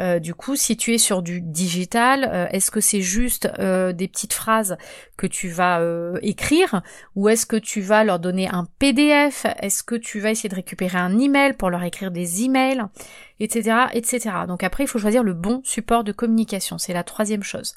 Euh, 0.00 0.18
du 0.18 0.34
coup, 0.34 0.56
si 0.56 0.76
tu 0.76 0.92
es 0.92 0.98
sur 0.98 1.22
du 1.22 1.40
digital, 1.40 2.28
euh, 2.32 2.46
est-ce 2.50 2.70
que 2.70 2.80
c'est 2.80 3.00
juste 3.00 3.48
euh, 3.58 3.92
des 3.92 4.08
petites 4.08 4.32
phrases 4.32 4.76
que 5.16 5.26
tu 5.26 5.48
vas 5.48 5.80
écrire 6.22 6.82
ou 7.14 7.28
est-ce 7.28 7.46
que 7.46 7.56
tu 7.56 7.80
vas 7.80 8.02
leur 8.04 8.18
donner 8.18 8.48
un 8.48 8.66
PDF 8.78 9.46
Est-ce 9.60 9.82
que 9.82 9.94
tu 9.94 10.18
vas 10.18 10.30
essayer 10.30 10.48
de 10.48 10.54
récupérer 10.54 10.98
un 10.98 11.18
email 11.18 11.52
pour 11.52 11.70
leur 11.70 11.82
écrire 11.84 12.10
des 12.10 12.42
emails 12.42 12.82
etc., 13.40 13.86
etc. 13.92 14.30
Donc 14.46 14.62
après, 14.62 14.84
il 14.84 14.86
faut 14.86 15.00
choisir 15.00 15.24
le 15.24 15.34
bon 15.34 15.60
support 15.64 16.04
de 16.04 16.12
communication. 16.12 16.78
C'est 16.78 16.92
la 16.92 17.02
troisième 17.02 17.42
chose. 17.42 17.74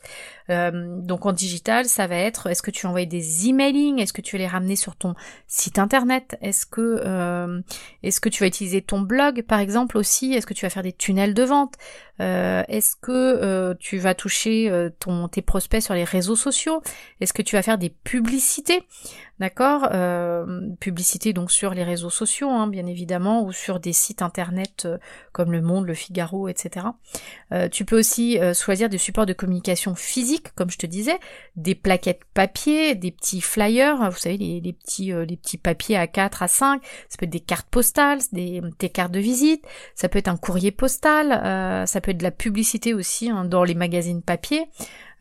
donc 0.50 1.26
en 1.26 1.34
digital, 1.34 1.86
ça 1.86 2.08
va 2.08 2.16
être 2.16 2.48
est-ce 2.48 2.62
que 2.62 2.72
tu 2.72 2.86
envoies 2.86 3.06
des 3.06 3.50
emailing 3.50 4.00
Est-ce 4.00 4.14
que 4.14 4.22
tu 4.22 4.38
vas 4.38 4.44
les 4.44 4.48
ramener 4.48 4.76
sur 4.76 4.96
ton 4.96 5.16
site 5.48 5.80
internet? 5.80 6.38
Est-ce 6.42 6.66
que 6.66 7.62
est-ce 8.04 8.20
que 8.20 8.30
tu 8.30 8.44
vas 8.44 8.48
utiliser 8.48 8.82
ton 8.82 9.02
blog 9.02 9.44
par 9.44 9.60
exemple 9.60 9.98
aussi? 9.98 10.34
Est-ce 10.34 10.48
que 10.48 10.54
tu 10.54 10.66
vas 10.66 10.70
faire 10.70 10.84
des 10.84 10.94
tunnels 10.94 11.34
de 11.34 11.44
vente? 11.44 11.67
différentes 11.68 11.78
euh, 12.20 12.64
est-ce 12.68 12.96
que 12.96 13.12
euh, 13.12 13.74
tu 13.80 13.98
vas 13.98 14.16
toucher 14.16 14.70
euh, 14.70 14.90
ton, 15.00 15.28
tes 15.28 15.42
prospects 15.42 15.82
sur 15.82 15.94
les 15.94 16.04
réseaux 16.04 16.36
sociaux? 16.36 16.82
Est-ce 17.22 17.34
que 17.34 17.42
tu 17.42 17.56
vas 17.56 17.62
faire 17.62 17.78
des 17.78 17.90
publicités? 17.90 18.84
D'accord? 19.40 19.88
Publicité 20.80 21.32
donc 21.32 21.52
sur 21.52 21.76
les 21.76 21.84
réseaux 21.84 22.10
sociaux, 22.10 22.50
hein, 22.50 22.66
bien 22.66 22.88
évidemment, 22.88 23.44
ou 23.44 23.52
sur 23.52 23.80
des 23.80 23.94
sites 23.94 24.24
internet 24.24 24.88
comme 25.32 25.52
Le 25.52 25.62
Monde, 25.62 25.86
Le 25.86 25.94
Figaro, 25.94 26.48
etc. 26.48 26.88
tu 27.72 27.86
peux 27.86 28.00
aussi 28.00 28.40
choisir 28.56 28.90
des 28.90 28.98
supports 28.98 29.28
de 29.28 29.34
communication 29.34 29.94
physique, 29.94 30.48
comme 30.56 30.72
je 30.72 30.80
te 30.80 30.88
disais, 30.88 31.20
des 31.56 31.76
plaquettes 31.76 32.24
papier, 32.34 32.96
des 32.96 33.12
petits 33.12 33.42
flyers, 33.42 34.10
vous 34.10 34.18
savez, 34.18 34.38
les, 34.38 34.74
petits, 34.74 35.12
les 35.12 35.38
petits 35.38 35.60
papiers 35.60 35.98
à 35.98 36.08
4, 36.08 36.42
à 36.42 36.48
5, 36.48 36.82
ça 37.08 37.18
peut 37.20 37.26
être 37.26 37.30
des 37.30 37.40
cartes 37.40 37.70
postales, 37.70 38.22
des, 38.32 38.64
des 38.80 38.90
cartes 38.90 39.12
de 39.12 39.20
visite, 39.20 39.64
ça 39.94 40.10
peut 40.10 40.18
être 40.18 40.30
un 40.30 40.38
courrier 40.38 40.72
postal, 40.72 41.86
ça 41.88 42.02
peut 42.02 42.07
de 42.14 42.24
la 42.24 42.32
publicité 42.32 42.94
aussi 42.94 43.30
hein, 43.30 43.46
dans 43.46 43.64
les 43.64 43.76
magazines 43.76 44.22
papier. 44.22 44.68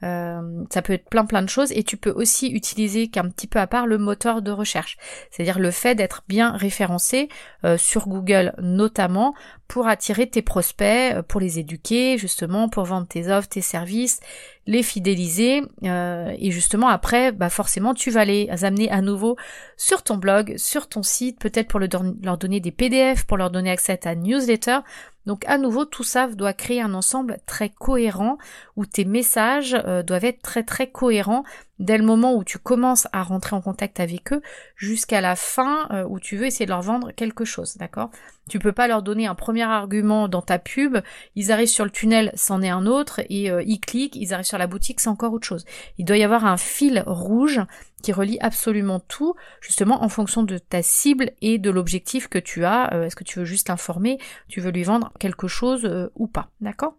Euh, 0.02 0.64
ça 0.70 0.82
peut 0.82 0.92
être 0.92 1.08
plein 1.08 1.24
plein 1.24 1.40
de 1.40 1.48
choses 1.48 1.72
et 1.72 1.82
tu 1.82 1.96
peux 1.96 2.10
aussi 2.10 2.48
utiliser 2.48 3.08
qu'un 3.08 3.30
petit 3.30 3.46
peu 3.46 3.58
à 3.58 3.66
part 3.66 3.86
le 3.86 3.96
moteur 3.96 4.42
de 4.42 4.50
recherche, 4.50 4.98
c'est-à-dire 5.30 5.58
le 5.58 5.70
fait 5.70 5.94
d'être 5.94 6.22
bien 6.28 6.52
référencé 6.52 7.30
euh, 7.64 7.78
sur 7.78 8.06
Google 8.06 8.52
notamment 8.58 9.34
pour 9.68 9.88
attirer 9.88 10.28
tes 10.28 10.42
prospects, 10.42 11.14
euh, 11.14 11.22
pour 11.22 11.40
les 11.40 11.58
éduquer 11.58 12.18
justement, 12.18 12.68
pour 12.68 12.84
vendre 12.84 13.06
tes 13.06 13.28
offres, 13.28 13.48
tes 13.48 13.60
services, 13.60 14.20
les 14.66 14.82
fidéliser 14.82 15.62
et 15.82 16.50
justement 16.50 16.88
après, 16.88 17.30
bah 17.30 17.50
forcément 17.50 17.94
tu 17.94 18.10
vas 18.10 18.24
les 18.24 18.48
amener 18.64 18.90
à 18.90 19.00
nouveau 19.00 19.36
sur 19.76 20.02
ton 20.02 20.16
blog, 20.16 20.54
sur 20.56 20.88
ton 20.88 21.04
site, 21.04 21.38
peut-être 21.38 21.68
pour 21.68 21.78
leur 21.78 22.36
donner 22.36 22.58
des 22.58 22.72
PDF, 22.72 23.26
pour 23.26 23.36
leur 23.36 23.52
donner 23.52 23.70
accès 23.70 23.92
à 23.92 23.96
ta 23.96 24.16
newsletter. 24.16 24.78
Donc 25.26 25.44
à 25.46 25.58
nouveau, 25.58 25.84
tout 25.84 26.04
ça 26.04 26.28
doit 26.28 26.52
créer 26.52 26.80
un 26.80 26.94
ensemble 26.94 27.38
très 27.46 27.68
cohérent 27.68 28.38
où 28.76 28.86
tes 28.86 29.04
messages 29.04 29.76
euh, 29.86 30.02
doivent 30.02 30.24
être 30.24 30.40
très 30.40 30.62
très 30.62 30.88
cohérents 30.88 31.42
dès 31.78 31.98
le 31.98 32.04
moment 32.04 32.34
où 32.34 32.44
tu 32.44 32.58
commences 32.58 33.06
à 33.12 33.22
rentrer 33.22 33.56
en 33.56 33.60
contact 33.60 34.00
avec 34.00 34.32
eux 34.32 34.42
jusqu'à 34.76 35.20
la 35.20 35.36
fin 35.36 35.88
euh, 35.90 36.04
où 36.08 36.20
tu 36.20 36.36
veux 36.36 36.46
essayer 36.46 36.66
de 36.66 36.70
leur 36.70 36.82
vendre 36.82 37.12
quelque 37.12 37.44
chose, 37.44 37.76
d'accord? 37.76 38.10
Tu 38.48 38.58
peux 38.58 38.72
pas 38.72 38.86
leur 38.86 39.02
donner 39.02 39.26
un 39.26 39.34
premier 39.34 39.64
argument 39.64 40.28
dans 40.28 40.42
ta 40.42 40.58
pub, 40.58 40.98
ils 41.34 41.50
arrivent 41.50 41.68
sur 41.68 41.84
le 41.84 41.90
tunnel, 41.90 42.30
c'en 42.34 42.62
est 42.62 42.68
un 42.68 42.86
autre, 42.86 43.20
et 43.28 43.50
euh, 43.50 43.62
ils 43.66 43.80
cliquent, 43.80 44.16
ils 44.16 44.32
arrivent 44.32 44.46
sur 44.46 44.58
la 44.58 44.68
boutique, 44.68 45.00
c'est 45.00 45.08
encore 45.08 45.32
autre 45.32 45.46
chose. 45.46 45.64
Il 45.98 46.04
doit 46.04 46.16
y 46.16 46.24
avoir 46.24 46.46
un 46.46 46.56
fil 46.56 47.02
rouge 47.06 47.60
qui 48.02 48.12
relie 48.12 48.38
absolument 48.40 49.00
tout, 49.00 49.34
justement 49.60 50.04
en 50.04 50.08
fonction 50.08 50.44
de 50.44 50.58
ta 50.58 50.82
cible 50.82 51.32
et 51.40 51.58
de 51.58 51.70
l'objectif 51.70 52.28
que 52.28 52.38
tu 52.38 52.64
as. 52.64 52.94
Euh, 52.94 53.04
est-ce 53.04 53.16
que 53.16 53.24
tu 53.24 53.40
veux 53.40 53.44
juste 53.44 53.68
l'informer, 53.68 54.18
tu 54.48 54.60
veux 54.60 54.70
lui 54.70 54.84
vendre 54.84 55.12
quelque 55.18 55.48
chose 55.48 56.08
ou 56.14 56.26
pas, 56.28 56.48
d'accord? 56.60 56.94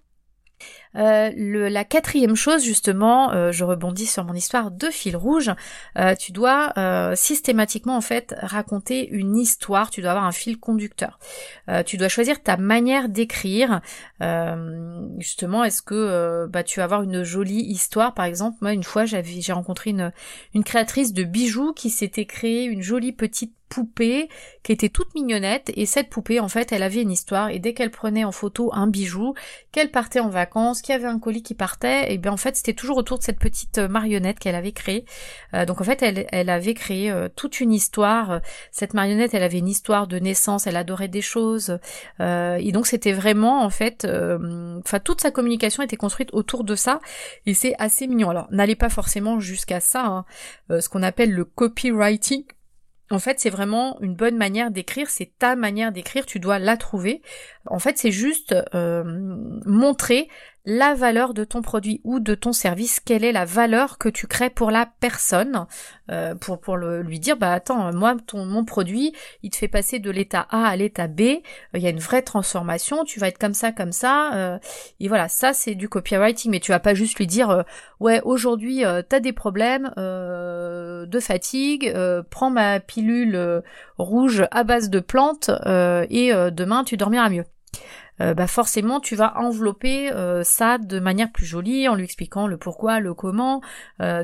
Euh, 0.96 1.32
la 1.70 1.84
quatrième 1.84 2.36
chose, 2.36 2.64
justement, 2.64 3.32
euh, 3.32 3.52
je 3.52 3.64
rebondis 3.64 4.08
sur 4.08 4.24
mon 4.24 4.34
histoire 4.34 4.72
de 4.72 4.88
fil 4.88 5.16
rouge, 5.16 5.52
euh, 5.98 6.16
tu 6.16 6.32
dois 6.32 6.74
systématiquement 7.16 7.96
en 7.96 8.02
fait 8.02 8.36
raconter 8.42 9.08
une 9.10 9.38
histoire, 9.38 9.90
tu 9.90 10.02
dois 10.02 10.12
avoir 10.12 10.26
un 10.26 10.32
fil 10.32 10.60
conducteur. 10.60 11.20
tu 11.86 11.98
dois 11.98 12.08
choisir 12.08 12.42
ta 12.42 12.58
manière 12.58 13.10
d'écrire. 13.10 13.82
justement, 15.20 15.64
est-ce 15.64 15.82
que 15.82 16.48
bah, 16.48 16.64
tu 16.64 16.80
vas 16.80 16.86
avoir 16.86 17.04
une 17.04 17.24
jolie 17.24 17.62
histoire? 17.62 18.14
Par 18.14 18.26
exemple, 18.26 18.58
moi 18.62 18.74
une 18.74 18.84
fois 18.84 19.06
j'ai 19.06 19.54
rencontré 19.54 19.92
une, 19.92 20.12
une 20.54 20.64
créatrice 20.64 21.14
de 21.14 21.24
bijoux 21.24 21.74
qui 21.74 21.90
s'était 21.90 22.26
créée 22.26 22.66
une 22.66 22.82
jolie 22.82 23.12
petite 23.12 23.57
poupée 23.70 24.30
qui 24.64 24.72
était 24.72 24.90
toute 24.90 25.14
mignonnette 25.16 25.72
et 25.76 25.86
cette 25.86 26.10
poupée 26.10 26.40
en 26.40 26.48
fait 26.48 26.72
elle 26.72 26.84
avait 26.84 27.02
une 27.02 27.12
histoire 27.12 27.50
et 27.50 27.60
dès 27.60 27.74
qu'elle 27.74 27.92
prenait 27.92 28.24
en 28.24 28.32
photo 28.32 28.70
un 28.74 28.88
bijou, 28.88 29.34
qu'elle 29.72 29.92
partait 29.92 30.20
en 30.20 30.30
vacances, 30.30 30.82
qu'il 30.82 30.94
y 30.94 30.96
avait 30.96 31.08
un 31.08 31.20
colis 31.20 31.44
qui 31.44 31.54
partait, 31.54 32.14
et 32.14 32.18
bien 32.18 32.32
en 32.32 32.38
fait 32.38 32.56
c'était 32.56 32.74
toujours 32.74 32.98
autour 32.98 33.18
de 33.18 33.24
cette 33.24 33.40
petite 33.40 33.78
euh, 33.78 33.88
marionnette 33.88 34.40
qu'elle 34.40 34.56
avait 34.56 34.72
créée. 34.72 35.06
Euh, 35.54 35.66
donc 35.66 35.82
en 35.82 35.84
fait 35.84 36.02
elle, 36.02 36.28
elle 36.32 36.50
avait 36.50 36.74
créé 36.74 37.12
euh, 37.12 37.30
toute 37.34 37.60
une 37.60 37.74
histoire. 37.74 38.42
Cette 38.72 38.94
marionnette 38.94 39.34
elle 39.34 39.44
avait 39.44 39.60
une 39.60 39.68
histoire 39.68 40.08
de 40.08 40.20
naissance, 40.20 40.68
elle 40.68 40.78
adorait 40.78 41.08
des 41.08 41.22
choses 41.22 41.80
et 42.20 42.72
donc 42.72 42.88
c'était 42.88 43.14
vraiment 43.14 43.64
en 43.64 43.70
fait, 43.70 44.06
enfin 44.06 45.00
toute 45.00 45.22
sa 45.22 45.32
communication 45.32 45.84
était 45.84 45.96
construite 45.96 46.30
autour 46.34 46.64
de 46.64 46.76
ça 46.76 47.00
et 47.46 47.54
c'est 47.54 47.74
assez 47.80 48.08
mignon. 48.08 48.30
Alors 48.30 48.48
n'allez 48.52 48.76
pas 48.76 48.90
forcément 48.90 49.40
jusqu'à 49.40 49.80
ça, 49.80 50.06
hein. 50.06 50.26
ce 50.70 50.90
qu'on 50.90 51.04
appelle 51.04 51.32
le 51.32 51.46
copywriting 51.46 52.44
en 53.10 53.20
fait, 53.20 53.40
c'est 53.40 53.50
vraiment 53.50 54.00
une 54.02 54.16
bonne 54.16 54.38
manière 54.38 54.72
d'écrire, 54.72 55.10
c'est 55.10 55.32
ta 55.38 55.56
manière 55.56 55.92
d'écrire, 55.92 56.26
tu 56.26 56.40
dois 56.40 56.60
la 56.60 56.76
trouver. 56.76 57.22
En 57.66 57.80
fait, 57.80 57.98
c'est 57.98 58.12
juste 58.12 58.56
euh, 58.76 59.04
montrer 59.66 60.28
la 60.70 60.96
valeur 60.96 61.34
de 61.34 61.46
ton 61.46 61.62
produit 61.62 62.02
ou 62.04 62.20
de 62.20 62.36
ton 62.36 62.52
service, 62.52 63.00
quelle 63.00 63.24
est 63.24 63.32
la 63.32 63.46
valeur 63.46 63.98
que 63.98 64.10
tu 64.10 64.28
crées 64.28 64.50
pour 64.50 64.70
la 64.70 64.86
personne, 65.00 65.66
euh, 66.12 66.36
pour, 66.36 66.60
pour 66.60 66.76
le, 66.76 67.02
lui 67.02 67.22
dire, 67.22 67.38
bah 67.38 67.54
attends, 67.54 67.94
moi, 67.94 68.18
mon 68.34 68.66
produit, 68.66 69.14
il 69.44 69.50
te 69.50 69.56
fait 69.56 69.70
passer 69.70 70.00
de 70.00 70.12
l'état 70.12 70.46
A 70.50 70.68
à 70.68 70.76
l'état 70.76 71.08
B, 71.08 71.22
euh, 71.22 71.38
il 71.76 71.82
y 71.82 71.88
a 71.88 71.90
une 71.90 72.02
vraie 72.02 72.22
transformation, 72.22 73.06
tu 73.06 73.18
vas 73.18 73.30
être 73.30 73.38
comme 73.38 73.54
ça, 73.54 73.72
comme 73.72 73.94
ça, 73.94 74.34
euh, 74.34 74.60
et 75.00 75.08
voilà, 75.08 75.30
ça 75.30 75.54
c'est 75.54 75.74
du 75.74 75.88
copywriting, 75.88 76.52
mais 76.52 76.60
tu 76.60 76.74
vas 76.74 76.82
pas 76.82 76.94
juste 76.94 77.18
lui 77.18 77.28
dire, 77.28 77.64
ouais, 78.02 78.20
aujourd'hui, 78.26 78.84
t'as 79.08 79.22
des 79.22 79.32
problèmes 79.32 79.94
de 79.96 81.20
fatigue, 81.22 81.96
prends 82.30 82.50
ma 82.50 82.82
pilule 82.82 83.64
rouge 83.98 84.44
à 84.52 84.66
base 84.66 84.90
de 84.90 85.00
plantes, 85.00 85.50
et 86.10 86.34
demain, 86.52 86.84
tu 86.84 86.98
dormiras 86.98 87.30
mieux. 87.30 87.46
Bah 88.20 88.48
forcément 88.48 89.00
tu 89.00 89.16
vas 89.16 89.38
envelopper 89.38 90.12
ça 90.44 90.78
de 90.78 91.00
manière 91.00 91.32
plus 91.32 91.46
jolie 91.46 91.88
en 91.88 91.96
lui 91.96 92.04
expliquant 92.04 92.48
le 92.48 92.58
pourquoi, 92.58 93.00
le 93.00 93.14
comment. 93.14 93.62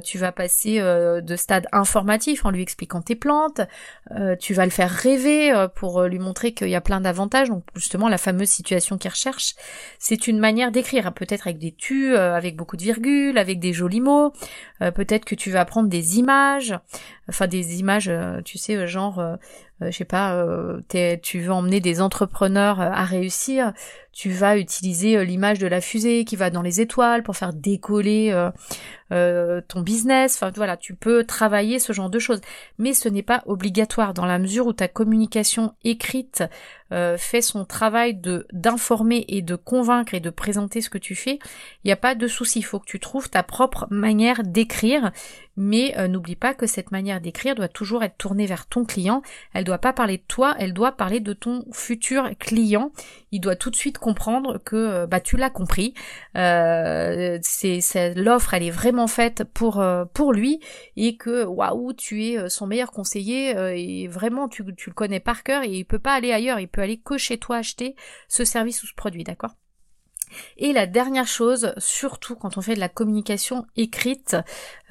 tu 0.03 0.17
vas 0.17 0.32
passer 0.32 0.79
de 0.79 1.36
stade 1.36 1.67
informatif 1.71 2.45
en 2.45 2.51
lui 2.51 2.62
expliquant 2.62 3.01
tes 3.01 3.15
plantes. 3.15 3.62
tu 4.39 4.53
vas 4.53 4.65
le 4.65 4.71
faire 4.71 4.89
rêver 4.89 5.67
pour 5.75 6.03
lui 6.03 6.19
montrer 6.19 6.53
qu'il 6.53 6.69
y 6.69 6.75
a 6.75 6.82
plein 6.82 7.01
d'avantages. 7.01 7.49
Donc 7.49 7.63
justement 7.75 8.10
la 8.10 8.17
fameuse 8.17 8.49
situation 8.49 8.97
qu'il 8.97 9.12
recherche, 9.12 9.53
c'est 9.99 10.27
une 10.27 10.39
manière 10.39 10.71
d'écrire, 10.71 11.13
peut-être 11.13 11.47
avec 11.47 11.60
des 11.60 11.73
tu, 11.73 12.15
avec 12.15 12.56
beaucoup 12.56 12.77
de 12.77 12.84
virgules, 12.84 13.38
avec 13.38 13.60
des 13.60 13.73
jolis 13.73 14.01
mots. 14.01 14.34
peut-être 14.79 15.25
que 15.25 15.36
tu 15.36 15.51
vas 15.51 15.65
prendre 15.65 15.89
des 15.89 16.17
images, 16.19 16.75
enfin 17.29 17.47
des 17.47 17.79
images, 17.79 18.12
tu 18.45 18.58
sais, 18.58 18.88
genre 18.88 19.19
euh, 19.19 19.36
je 19.82 19.92
sais 19.92 20.06
pas, 20.06 20.36
euh, 20.36 20.82
tu 21.22 21.40
veux 21.40 21.52
emmener 21.52 21.80
des 21.80 22.02
entrepreneurs 22.02 22.80
euh, 22.80 22.90
à 22.92 23.04
réussir, 23.04 23.74
tu 24.13 24.30
vas 24.30 24.58
utiliser 24.58 25.26
l'image 25.26 25.60
de 25.60 25.67
la 25.67 25.82
fusée 25.82 26.23
qui 26.23 26.36
va 26.36 26.49
dans 26.49 26.62
les 26.62 26.80
étoiles 26.80 27.23
pour 27.23 27.36
faire 27.36 27.52
décoller 27.52 28.34
ton 29.10 29.82
business. 29.82 30.36
Enfin 30.36 30.52
voilà, 30.56 30.78
tu 30.78 30.95
peux 30.95 31.23
travailler 31.23 31.80
ce 31.80 31.93
genre 31.93 32.10
de 32.10 32.19
choses, 32.19 32.41
mais 32.78 32.93
ce 32.93 33.10
n'est 33.10 33.23
pas 33.23 33.43
obligatoire 33.45 34.13
dans 34.13 34.26
la 34.26 34.39
mesure 34.39 34.67
où 34.67 34.73
ta 34.73 34.88
communication 34.88 35.73
écrite 35.84 36.43
fait 37.17 37.41
son 37.41 37.65
travail 37.65 38.13
de 38.13 38.45
d'informer 38.54 39.26
et 39.28 39.41
de 39.41 39.56
convaincre 39.56 40.13
et 40.13 40.19
de 40.19 40.30
présenter 40.30 40.80
ce 40.80 40.91
que 40.91 40.99
tu 40.99 41.15
fais. 41.15 41.39
Il 41.84 41.88
n'y 41.88 41.91
a 41.91 41.97
pas 41.97 42.13
de 42.13 42.28
souci, 42.28 42.60
il 42.60 42.63
faut 42.63 42.80
que 42.80 42.86
tu 42.86 42.99
trouves 42.99 43.32
ta 43.32 43.41
propre 43.41 43.88
manière 43.89 44.43
d'écrire, 44.43 45.12
mais 45.58 45.95
n'oublie 46.08 46.36
pas 46.36 46.54
que 46.54 46.67
cette 46.67 46.91
manière 46.91 47.19
d'écrire 47.19 47.56
doit 47.56 47.67
toujours 47.67 48.04
être 48.04 48.17
tournée 48.17 48.45
vers 48.45 48.67
ton 48.67 48.86
client. 48.86 49.23
Elle 49.54 49.63
doit 49.63 49.80
pas 49.80 49.93
parler 49.93 50.17
de 50.17 50.23
toi, 50.28 50.56
elle 50.60 50.73
doit 50.73 50.91
parler 50.91 51.19
de 51.19 51.34
ton 51.34 51.65
futur 51.71 52.30
client. 52.39 52.91
Il 53.32 53.41
doit 53.41 53.56
tout 53.56 53.71
de 53.71 53.76
suite 53.76 53.97
comprendre 54.04 54.58
que 54.58 54.76
euh, 54.76 55.08
bah 55.08 55.22
tu 55.22 55.38
l'as 55.38 55.50
compris. 55.50 55.94
Euh, 56.36 57.39
c'est, 57.42 58.13
l'offre, 58.16 58.54
elle 58.54 58.63
est 58.63 58.70
vraiment 58.72 59.08
faite 59.08 59.46
pour 59.46 59.80
euh, 59.80 60.04
pour 60.13 60.34
lui 60.34 60.60
et 60.98 61.16
que 61.16 61.46
waouh, 61.46 61.94
tu 61.94 62.26
es 62.26 62.50
son 62.50 62.68
meilleur 62.68 62.92
conseiller 62.92 63.52
et 63.76 64.08
vraiment 64.08 64.50
tu, 64.50 64.63
tu 64.76 64.89
le 64.89 64.94
connais 64.94 65.22
par 65.22 65.44
cœur 65.44 65.63
et 65.63 65.70
il 65.70 65.86
peut 65.86 66.00
pas 66.00 66.13
aller 66.13 66.34
ailleurs, 66.34 66.60
il 66.60 66.68
peut 66.68 66.82
aller 66.82 66.98
que 67.00 67.18
chez 67.18 67.38
toi 67.38 67.58
acheter 67.58 67.96
ce 68.28 68.44
service 68.44 68.84
ou 68.84 68.88
ce 68.88 68.94
produit, 68.94 69.24
d'accord? 69.24 69.56
Et 70.58 70.74
la 70.74 70.88
dernière 70.88 71.28
chose, 71.28 71.74
surtout 71.78 72.36
quand 72.36 72.58
on 72.58 72.62
fait 72.62 72.76
de 72.76 72.80
la 72.80 72.89
communication 72.89 73.65
écrite, 73.76 74.36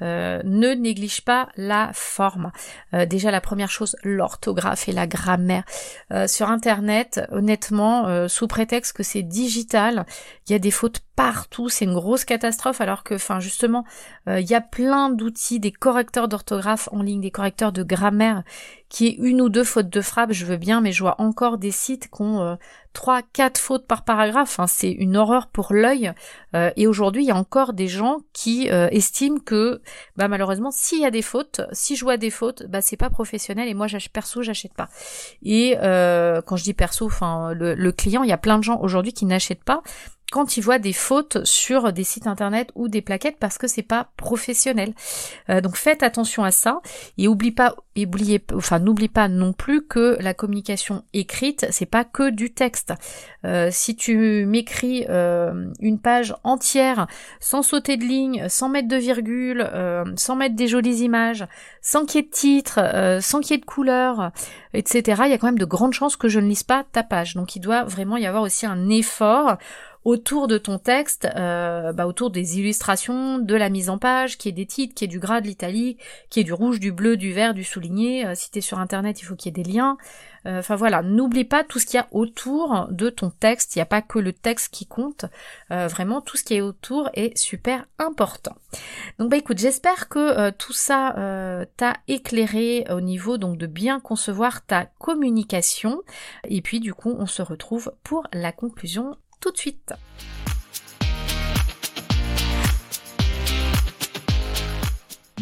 euh, 0.01 0.41
ne 0.43 0.73
néglige 0.73 1.21
pas 1.21 1.49
la 1.55 1.91
forme. 1.93 2.51
Euh, 2.93 3.05
déjà 3.05 3.31
la 3.31 3.41
première 3.41 3.69
chose, 3.69 3.95
l'orthographe 4.03 4.89
et 4.89 4.91
la 4.91 5.07
grammaire. 5.07 5.63
Euh, 6.11 6.27
sur 6.27 6.49
Internet, 6.49 7.21
honnêtement, 7.31 8.27
sous 8.27 8.47
prétexte 8.47 8.93
que 8.93 9.03
c'est 9.03 9.23
digital, 9.23 10.05
il 10.47 10.51
y 10.51 10.55
a 10.55 10.59
des 10.59 10.71
fautes 10.71 11.01
partout, 11.15 11.69
c'est 11.69 11.85
une 11.85 11.93
grosse 11.93 12.25
catastrophe 12.25 12.81
alors 12.81 13.03
que, 13.03 13.15
enfin 13.15 13.39
justement, 13.39 13.85
il 14.27 14.49
y 14.49 14.55
a 14.55 14.61
plein 14.61 15.09
d'outils, 15.09 15.59
des 15.59 15.71
correcteurs 15.71 16.27
d'orthographe 16.27 16.89
en 16.91 17.01
ligne, 17.01 17.21
des 17.21 17.31
correcteurs 17.31 17.71
de 17.71 17.83
grammaire 17.83 18.43
qui 18.93 19.07
est 19.07 19.15
une 19.17 19.41
ou 19.41 19.49
deux 19.49 19.63
fautes 19.63 19.89
de 19.89 20.01
frappe, 20.01 20.33
je 20.33 20.45
veux 20.45 20.55
bien, 20.55 20.79
mais 20.79 20.91
je 20.91 21.01
vois 21.01 21.15
encore 21.19 21.57
des 21.57 21.71
sites 21.71 22.11
qui 22.11 22.21
ont 22.21 22.41
euh, 22.41 22.55
trois, 22.93 23.23
quatre 23.23 23.57
fautes 23.57 23.87
par 23.87 24.03
paragraphe. 24.03 24.59
C'est 24.67 24.91
une 24.91 25.17
horreur 25.17 25.47
pour 25.47 25.73
l'œil. 25.73 26.13
Euh, 26.55 26.69
et 26.75 26.85
aujourd'hui, 26.85 27.23
il 27.23 27.27
y 27.27 27.31
a 27.31 27.35
encore 27.35 27.73
des 27.73 27.87
gens 27.87 28.19
qui 28.33 28.69
euh, 28.69 28.87
estiment 28.91 29.39
que, 29.39 29.81
bah 30.15 30.27
malheureusement, 30.27 30.69
s'il 30.69 31.01
y 31.01 31.05
a 31.05 31.11
des 31.11 31.23
fautes, 31.23 31.61
si 31.71 31.95
je 31.95 32.03
vois 32.03 32.17
des 32.17 32.29
fautes, 32.29 32.67
bah 32.69 32.81
c'est 32.81 32.95
pas 32.95 33.09
professionnel. 33.09 33.67
Et 33.67 33.73
moi, 33.73 33.87
perso, 34.13 34.43
j'achète 34.43 34.75
pas. 34.75 34.89
Et 35.41 35.75
quand 35.75 36.55
je 36.55 36.63
dis 36.63 36.75
perso, 36.75 37.07
enfin 37.07 37.51
le, 37.53 37.73
le 37.73 37.91
client, 37.91 38.21
il 38.21 38.29
y 38.29 38.33
a 38.33 38.37
plein 38.37 38.59
de 38.59 38.63
gens 38.63 38.79
aujourd'hui 38.79 39.11
qui 39.11 39.25
n'achètent 39.25 39.63
pas 39.63 39.81
quand 40.33 40.57
ils 40.57 40.61
voient 40.61 40.79
des 40.79 40.93
fautes 40.93 41.45
sur 41.45 41.93
des 41.93 42.03
sites 42.03 42.25
internet 42.25 42.71
ou 42.73 42.87
des 42.87 43.03
plaquettes 43.03 43.37
parce 43.39 43.59
que 43.59 43.67
c'est 43.67 43.83
pas 43.83 44.09
professionnel. 44.17 44.95
Euh, 45.51 45.61
donc 45.61 45.75
faites 45.75 46.01
attention 46.01 46.43
à 46.43 46.49
ça 46.49 46.81
et 47.19 47.27
oublie 47.27 47.51
pas, 47.51 47.75
oubliez, 47.95 48.43
enfin 48.51 48.79
n'oublie 48.79 49.09
pas 49.09 49.27
non 49.27 49.53
plus 49.53 49.85
que 49.85 50.17
la 50.19 50.33
communication 50.33 51.03
écrite 51.13 51.67
c'est 51.69 51.85
pas 51.85 52.03
que 52.03 52.31
du 52.31 52.51
texte. 52.51 52.93
Euh, 53.45 53.69
si 53.71 53.95
tu 53.95 54.47
m'écris 54.47 55.05
euh, 55.07 55.69
une 55.79 55.99
page 55.99 56.33
entière 56.43 57.05
sans 57.39 57.61
sauter 57.61 57.97
de 57.97 58.03
ligne, 58.03 58.49
sans 58.49 58.69
mettre 58.69 58.87
de 58.87 58.97
virgule, 58.97 59.69
sans 60.15 60.35
mettre 60.35 60.55
des 60.55 60.67
jolies 60.67 61.03
images, 61.03 61.45
sans 61.83 62.07
qu'il 62.07 62.21
y 62.21 62.23
ait 62.23 62.27
de 62.27 62.33
titre, 62.33 63.19
sans 63.21 63.39
qu'il 63.41 63.51
y 63.51 63.53
ait 63.57 63.61
de 63.61 63.65
couleur, 63.65 64.31
etc. 64.73 65.21
Il 65.25 65.29
y 65.29 65.33
a 65.33 65.37
quand 65.37 65.47
même 65.47 65.59
de 65.59 65.65
grandes 65.65 65.93
chances 65.93 66.15
que 66.15 66.27
je 66.27 66.39
ne 66.39 66.47
lise 66.47 66.63
pas 66.63 66.85
ta 66.91 67.03
page. 67.03 67.35
Donc 67.35 67.55
il 67.55 67.59
doit 67.59 67.83
vraiment 67.83 68.17
y 68.17 68.25
avoir 68.25 68.41
aussi 68.41 68.65
un 68.65 68.89
effort 68.89 69.57
autour 70.05 70.47
de 70.47 70.57
ton 70.57 70.79
texte, 70.79 71.27
euh, 71.35 71.93
bah, 71.93 72.07
autour 72.07 72.29
des 72.29 72.59
illustrations, 72.59 73.39
de 73.39 73.55
la 73.55 73.69
mise 73.69 73.89
en 73.89 73.97
page, 73.97 74.37
qui 74.37 74.49
est 74.49 74.53
des 74.53 74.65
titres, 74.65 74.93
qui 74.93 75.05
est 75.05 75.07
du 75.07 75.19
gras, 75.19 75.41
de 75.41 75.47
l'italique, 75.47 75.99
qui 76.29 76.41
est 76.41 76.43
du 76.43 76.53
rouge, 76.53 76.79
du 76.79 76.91
bleu, 76.91 77.15
du 77.15 77.31
vert, 77.31 77.53
du 77.53 77.63
souligné. 77.63 78.25
Euh, 78.25 78.33
si 78.35 78.51
tu 78.51 78.59
es 78.59 78.61
sur 78.61 78.79
internet, 78.79 79.21
il 79.21 79.25
faut 79.25 79.35
qu'il 79.35 79.55
y 79.55 79.59
ait 79.59 79.63
des 79.63 79.69
liens. 79.69 79.97
Euh, 80.45 80.59
enfin 80.59 80.75
voilà, 80.75 81.01
n'oublie 81.01 81.45
pas 81.45 81.63
tout 81.63 81.79
ce 81.79 81.85
qu'il 81.85 81.95
y 81.95 82.01
a 82.01 82.07
autour 82.11 82.87
de 82.91 83.09
ton 83.09 83.29
texte. 83.29 83.75
Il 83.75 83.79
n'y 83.79 83.83
a 83.83 83.87
pas 83.87 84.01
que 84.01 84.19
le 84.19 84.33
texte 84.33 84.73
qui 84.73 84.85
compte. 84.85 85.25
vraiment, 85.69 86.19
tout 86.19 86.35
ce 86.35 86.43
qui 86.43 86.55
est 86.55 86.61
autour 86.61 87.09
est 87.13 87.37
super 87.37 87.85
important. 87.97 88.55
Donc 89.19 89.31
bah 89.31 89.37
écoute, 89.37 89.57
j'espère 89.57 90.09
que 90.09 90.49
tout 90.51 90.73
ça 90.73 91.65
t'a 91.77 91.93
éclairé 92.09 92.85
au 92.89 92.99
niveau 92.99 93.37
donc 93.37 93.57
de 93.57 93.67
bien 93.67 94.01
concevoir 94.01 94.65
ta 94.65 94.85
communication. 94.85 96.01
Et 96.43 96.61
puis 96.61 96.81
du 96.81 96.93
coup, 96.93 97.15
on 97.17 97.25
se 97.25 97.41
retrouve 97.41 97.93
pour 98.03 98.27
la 98.33 98.51
conclusion 98.51 99.15
de 99.51 99.57
suite. 99.57 99.93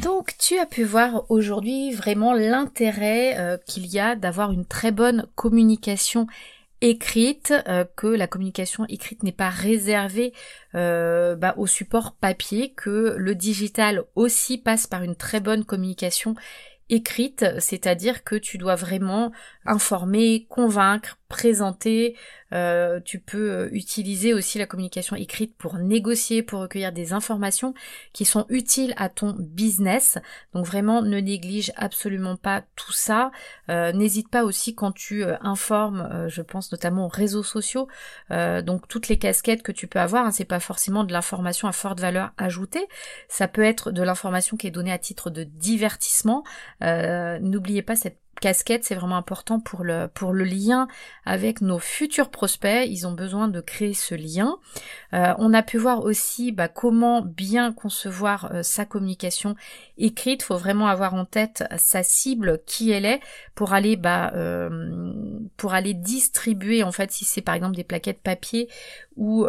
Donc 0.01 0.35
tu 0.39 0.57
as 0.57 0.65
pu 0.65 0.83
voir 0.83 1.29
aujourd'hui 1.29 1.93
vraiment 1.93 2.33
l'intérêt 2.33 3.37
euh, 3.37 3.57
qu'il 3.67 3.85
y 3.85 3.99
a 3.99 4.15
d'avoir 4.15 4.51
une 4.51 4.65
très 4.65 4.91
bonne 4.91 5.27
communication 5.35 6.25
écrite, 6.81 7.53
euh, 7.67 7.85
que 7.95 8.07
la 8.07 8.25
communication 8.25 8.85
écrite 8.89 9.21
n'est 9.21 9.31
pas 9.31 9.49
réservée 9.49 10.33
euh, 10.73 11.35
bah, 11.35 11.53
au 11.57 11.67
support 11.67 12.15
papier, 12.15 12.73
que 12.73 13.15
le 13.17 13.35
digital 13.35 14.03
aussi 14.15 14.57
passe 14.57 14.87
par 14.87 15.03
une 15.03 15.15
très 15.15 15.39
bonne 15.39 15.63
communication 15.63 16.33
écrite, 16.89 17.45
c'est-à-dire 17.59 18.23
que 18.23 18.35
tu 18.35 18.57
dois 18.57 18.75
vraiment 18.75 19.31
informer, 19.65 20.45
convaincre, 20.49 21.17
présenter, 21.29 22.17
euh, 22.53 22.99
tu 23.03 23.19
peux 23.19 23.51
euh, 23.51 23.69
utiliser 23.71 24.33
aussi 24.33 24.57
la 24.57 24.65
communication 24.65 25.15
écrite 25.15 25.55
pour 25.55 25.77
négocier, 25.77 26.43
pour 26.43 26.61
recueillir 26.61 26.91
des 26.91 27.13
informations 27.13 27.73
qui 28.13 28.25
sont 28.25 28.45
utiles 28.49 28.93
à 28.97 29.09
ton 29.09 29.35
business. 29.37 30.17
Donc 30.53 30.65
vraiment, 30.65 31.01
ne 31.01 31.19
néglige 31.19 31.71
absolument 31.75 32.35
pas 32.35 32.63
tout 32.75 32.91
ça. 32.91 33.31
Euh, 33.69 33.91
n'hésite 33.93 34.29
pas 34.29 34.43
aussi 34.43 34.75
quand 34.75 34.91
tu 34.91 35.23
informes, 35.41 36.27
je 36.27 36.41
pense 36.41 36.71
notamment 36.71 37.05
aux 37.05 37.09
réseaux 37.09 37.43
sociaux, 37.43 37.87
donc 38.29 38.87
toutes 38.87 39.07
les 39.07 39.17
casquettes 39.17 39.63
que 39.63 39.71
tu 39.71 39.87
peux 39.87 39.99
avoir. 39.99 40.25
Hein, 40.25 40.31
c'est 40.31 40.45
pas 40.45 40.59
forcément 40.59 41.03
de 41.03 41.13
l'information 41.13 41.67
à 41.67 41.71
forte 41.71 41.99
valeur 41.99 42.31
ajoutée. 42.37 42.87
Ça 43.27 43.47
peut 43.47 43.63
être 43.63 43.91
de 43.91 44.03
l'information 44.03 44.57
qui 44.57 44.67
est 44.67 44.71
donnée 44.71 44.91
à 44.91 44.97
titre 44.97 45.29
de 45.29 45.43
divertissement. 45.43 46.43
N'oubliez 46.81 47.81
pas 47.81 47.95
cette 47.95 48.17
casquette, 48.41 48.83
c'est 48.83 48.95
vraiment 48.95 49.15
important 49.15 49.61
pour 49.61 49.85
le, 49.85 50.09
pour 50.13 50.33
le 50.33 50.43
lien 50.43 50.87
avec 51.25 51.61
nos 51.61 51.79
futurs 51.79 52.29
prospects. 52.29 52.85
Ils 52.89 53.07
ont 53.07 53.13
besoin 53.13 53.47
de 53.47 53.61
créer 53.61 53.93
ce 53.93 54.15
lien. 54.15 54.57
Euh, 55.13 55.33
on 55.37 55.53
a 55.53 55.63
pu 55.63 55.77
voir 55.77 56.03
aussi 56.03 56.51
bah, 56.51 56.67
comment 56.67 57.21
bien 57.21 57.71
concevoir 57.71 58.51
euh, 58.51 58.63
sa 58.63 58.83
communication 58.83 59.55
écrite. 59.97 60.41
Il 60.41 60.45
faut 60.45 60.57
vraiment 60.57 60.87
avoir 60.87 61.13
en 61.13 61.23
tête 61.23 61.63
sa 61.77 62.03
cible, 62.03 62.59
qui 62.65 62.91
elle 62.91 63.05
est, 63.05 63.21
pour 63.55 63.73
aller 63.73 63.95
bah, 63.95 64.33
euh, 64.35 65.13
pour 65.55 65.73
aller 65.73 65.93
distribuer 65.93 66.83
en 66.83 66.91
fait 66.91 67.11
si 67.11 67.23
c'est 67.23 67.41
par 67.41 67.55
exemple 67.55 67.75
des 67.75 67.83
plaquettes 67.83 68.21
papier 68.21 68.67
ou 69.17 69.45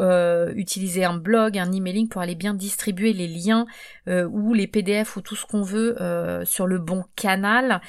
utiliser 0.54 1.04
un 1.04 1.16
blog, 1.16 1.56
un 1.56 1.72
emailing 1.72 2.08
pour 2.08 2.20
aller 2.20 2.34
bien 2.34 2.52
distribuer 2.52 3.12
les 3.12 3.28
liens 3.28 3.66
ou 4.06 4.54
les 4.54 4.66
PDF 4.66 5.16
ou 5.16 5.20
tout 5.20 5.36
ce 5.36 5.46
qu'on 5.46 5.62
veut 5.62 5.96
sur 6.44 6.66
le 6.66 6.78
bon 6.78 7.04
canal. 7.16 7.80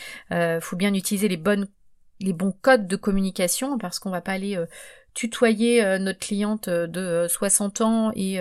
faut 0.62 0.75
bien 0.75 0.93
utiliser 0.93 1.27
les 1.27 1.38
bonnes 1.38 1.67
les 2.19 2.31
bons 2.31 2.53
codes 2.62 2.88
de 2.88 2.95
communication 2.95 3.77
parce 3.77 3.99
qu'on 3.99 4.12
va 4.12 4.21
pas 4.21 4.33
aller 4.33 4.57
tutoyer 5.13 5.83
euh, 5.83 5.99
notre 5.99 6.19
cliente 6.19 6.67
euh, 6.67 6.88
de 6.88 7.27
60 7.27 7.81
euh, 7.81 7.83
ans 7.83 8.12
et, 8.15 8.39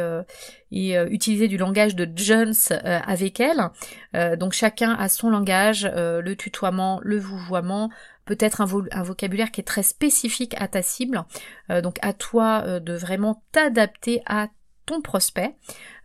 et 0.70 0.96
utiliser 1.10 1.48
du 1.48 1.56
langage 1.56 1.94
de 1.94 2.08
Jones 2.14 2.54
avec 2.82 3.40
elle. 3.40 3.70
donc 4.38 4.54
chacun 4.54 4.92
a 4.92 5.08
son 5.08 5.28
langage, 5.28 5.84
le 5.94 6.34
tutoiement, 6.34 6.98
le 7.02 7.18
vouvoiement, 7.18 7.90
peut-être 8.24 8.60
un, 8.60 8.66
vocabulaire 8.66 9.50
qui 9.50 9.60
est 9.60 9.64
très 9.64 9.82
spécifique 9.82 10.54
à 10.58 10.68
ta 10.68 10.82
cible. 10.82 11.24
donc 11.68 11.96
à 12.02 12.12
toi 12.12 12.80
de 12.80 12.94
vraiment 12.94 13.42
t'adapter 13.52 14.22
à 14.26 14.48
ton 14.86 15.00
prospect. 15.00 15.54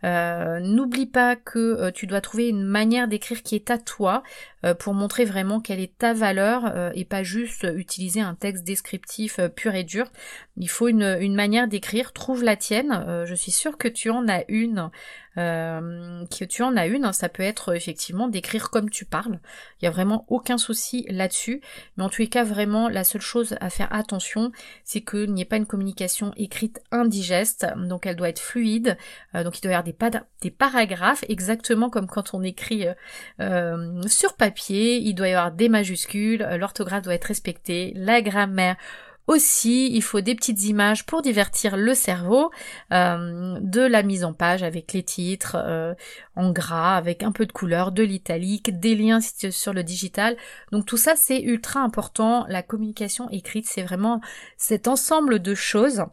Euh, 0.04 0.60
n'oublie 0.60 1.06
pas 1.06 1.34
que 1.34 1.58
euh, 1.58 1.90
tu 1.90 2.06
dois 2.06 2.20
trouver 2.20 2.48
une 2.48 2.64
manière 2.64 3.08
d'écrire 3.08 3.42
qui 3.42 3.56
est 3.56 3.70
à 3.70 3.78
toi 3.78 4.22
euh, 4.64 4.74
pour 4.74 4.94
montrer 4.94 5.24
vraiment 5.24 5.60
quelle 5.60 5.80
est 5.80 5.98
ta 5.98 6.12
valeur 6.12 6.92
et 6.94 7.04
pas 7.04 7.22
juste 7.22 7.66
utiliser 7.74 8.20
un 8.20 8.34
texte 8.34 8.64
descriptif 8.64 9.40
pur 9.56 9.74
et 9.74 9.84
dur. 9.84 10.10
Il 10.56 10.68
faut 10.68 10.88
une, 10.88 11.18
une 11.20 11.34
manière 11.34 11.68
d'écrire, 11.68 12.12
trouve 12.12 12.44
la 12.44 12.56
tienne. 12.56 13.24
je 13.26 13.34
suis 13.34 13.52
sûre 13.52 13.76
que 13.78 13.88
tu 13.88 14.10
en 14.10 14.28
as 14.28 14.44
une. 14.48 14.90
Que 15.38 16.44
tu 16.44 16.62
en 16.62 16.76
as 16.76 16.86
une, 16.86 17.12
ça 17.12 17.28
peut 17.28 17.42
être 17.42 17.74
effectivement 17.74 18.28
d'écrire 18.28 18.70
comme 18.70 18.90
tu 18.90 19.04
parles. 19.04 19.38
Il 19.80 19.84
y 19.84 19.88
a 19.88 19.90
vraiment 19.90 20.24
aucun 20.28 20.58
souci 20.58 21.06
là-dessus. 21.08 21.60
Mais 21.96 22.04
en 22.04 22.08
tous 22.08 22.22
les 22.22 22.28
cas, 22.28 22.44
vraiment, 22.44 22.88
la 22.88 23.04
seule 23.04 23.20
chose 23.20 23.56
à 23.60 23.70
faire 23.70 23.92
attention, 23.92 24.52
c'est 24.84 25.00
qu'il 25.00 25.32
n'y 25.32 25.42
ait 25.42 25.46
pas 25.46 25.56
une 25.56 25.66
communication 25.66 26.32
écrite 26.36 26.80
indigeste. 26.90 27.66
Donc 27.76 28.06
elle 28.06 28.16
doit 28.16 28.28
être 28.28 28.40
fluide. 28.40 28.96
donc 29.34 29.58
il 29.58 29.62
doit 29.62 29.72
y 29.72 29.74
avoir 29.74 29.84
des, 29.84 30.50
paragraphes, 30.50 31.24
exactement 31.28 31.90
comme 31.90 32.06
quand 32.06 32.34
on 32.34 32.42
écrit 32.42 32.86
euh, 32.86 32.94
euh, 33.40 34.02
sur 34.06 34.34
papier. 34.34 34.96
Il 34.96 35.14
doit 35.14 35.28
y 35.28 35.32
avoir 35.32 35.52
des 35.52 35.68
majuscules, 35.68 36.42
euh, 36.42 36.56
l'orthographe 36.56 37.02
doit 37.02 37.14
être 37.14 37.24
respectée, 37.24 37.92
la 37.96 38.22
grammaire 38.22 38.76
aussi, 39.28 39.90
il 39.92 40.02
faut 40.02 40.20
des 40.20 40.34
petites 40.34 40.64
images 40.64 41.06
pour 41.06 41.22
divertir 41.22 41.76
le 41.76 41.94
cerveau, 41.94 42.50
de 42.90 43.86
la 43.86 44.02
mise 44.02 44.24
en 44.24 44.32
page 44.32 44.62
avec 44.62 44.92
les 44.92 45.02
titres 45.02 45.56
en 46.34 46.50
gras, 46.50 46.96
avec 46.96 47.22
un 47.22 47.32
peu 47.32 47.46
de 47.46 47.52
couleur, 47.52 47.92
de 47.92 48.02
l'italique, 48.02 48.80
des 48.80 48.96
liens 48.96 49.20
sur 49.20 49.72
le 49.72 49.84
digital. 49.84 50.36
Donc 50.72 50.86
tout 50.86 50.96
ça 50.96 51.14
c'est 51.14 51.40
ultra 51.40 51.80
important. 51.80 52.46
La 52.48 52.62
communication 52.62 53.28
écrite, 53.30 53.66
c'est 53.66 53.82
vraiment 53.82 54.20
cet 54.56 54.88
ensemble 54.88 55.40
de 55.40 55.54
choses 55.54 56.04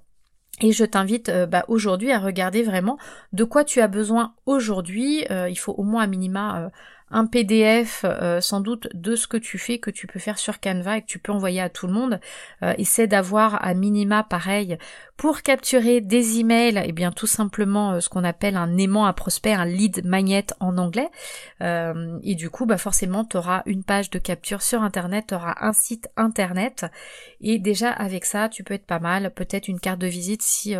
et 0.62 0.72
je 0.72 0.86
t'invite 0.86 1.30
euh, 1.30 1.46
bah, 1.46 1.66
aujourd'hui 1.68 2.12
à 2.12 2.20
regarder 2.20 2.64
vraiment 2.64 2.98
de 3.34 3.44
quoi 3.44 3.64
tu 3.66 3.82
as 3.82 3.88
besoin 3.88 4.36
aujourd'hui. 4.46 5.26
Euh, 5.30 5.50
il 5.50 5.58
faut 5.58 5.74
au 5.74 5.84
moins 5.84 6.04
à 6.04 6.08
minima 6.08 6.62
euh, 6.62 6.70
un 7.12 7.28
PDF 7.28 8.04
euh, 8.04 8.42
sans 8.42 8.62
doute 8.62 8.88
de 8.94 9.16
ce 9.16 9.28
que 9.28 9.38
tu 9.38 9.60
fais 9.60 9.78
que 9.78 9.92
tu 9.92 10.08
peux 10.08 10.20
faire 10.20 10.40
sur 10.40 10.60
Canva 10.60 10.98
et 10.98 11.02
que 11.02 11.08
tu 11.08 11.20
peux 11.20 11.32
envoyer 11.32 11.62
à 11.62 11.70
tout 11.70 11.86
le 11.86 11.94
monde. 11.94 12.20
Euh, 12.64 12.74
essaie 12.78 13.08
d'avoir 13.08 13.64
à 13.64 13.74
minima 13.74 14.24
pareil 14.24 14.78
pour 15.16 15.44
capturer 15.44 16.02
des 16.02 16.40
emails, 16.40 16.78
et 16.78 16.86
eh 16.88 16.92
bien 16.92 17.12
tout 17.12 17.28
simplement 17.28 17.94
euh, 17.94 18.00
ce 18.00 18.10
qu'on 18.10 18.24
appelle 18.24 18.58
un 18.58 18.78
aimant 18.78 19.06
à 19.06 19.14
prospect, 19.14 19.54
un 19.54 19.66
lead 19.66 20.04
magnet 20.04 20.48
en 20.60 20.78
anglais. 20.78 21.10
et 21.62 22.36
du 22.36 22.50
coup, 22.50 22.66
bah 22.66 22.78
forcément, 22.78 23.24
tu 23.24 23.38
auras 23.38 23.62
une 23.66 23.84
page 23.84 24.10
de 24.10 24.20
capture 24.20 24.62
sur 24.62 24.82
internet, 24.82 25.26
tu 25.30 25.36
auras 25.36 25.56
un 25.62 25.74
site 25.74 26.10
internet 26.18 26.86
et 27.42 27.60
déjà 27.60 27.92
avec 27.92 28.26
ça, 28.26 28.50
tu 28.50 28.64
peux 28.64 28.74
être 28.74 28.86
pas 28.86 29.00
mal, 29.00 29.32
peut-être 29.34 29.68
une 29.68 29.80
carte 29.80 30.00
de 30.00 30.08
visite 30.08 30.42
si 30.42 30.76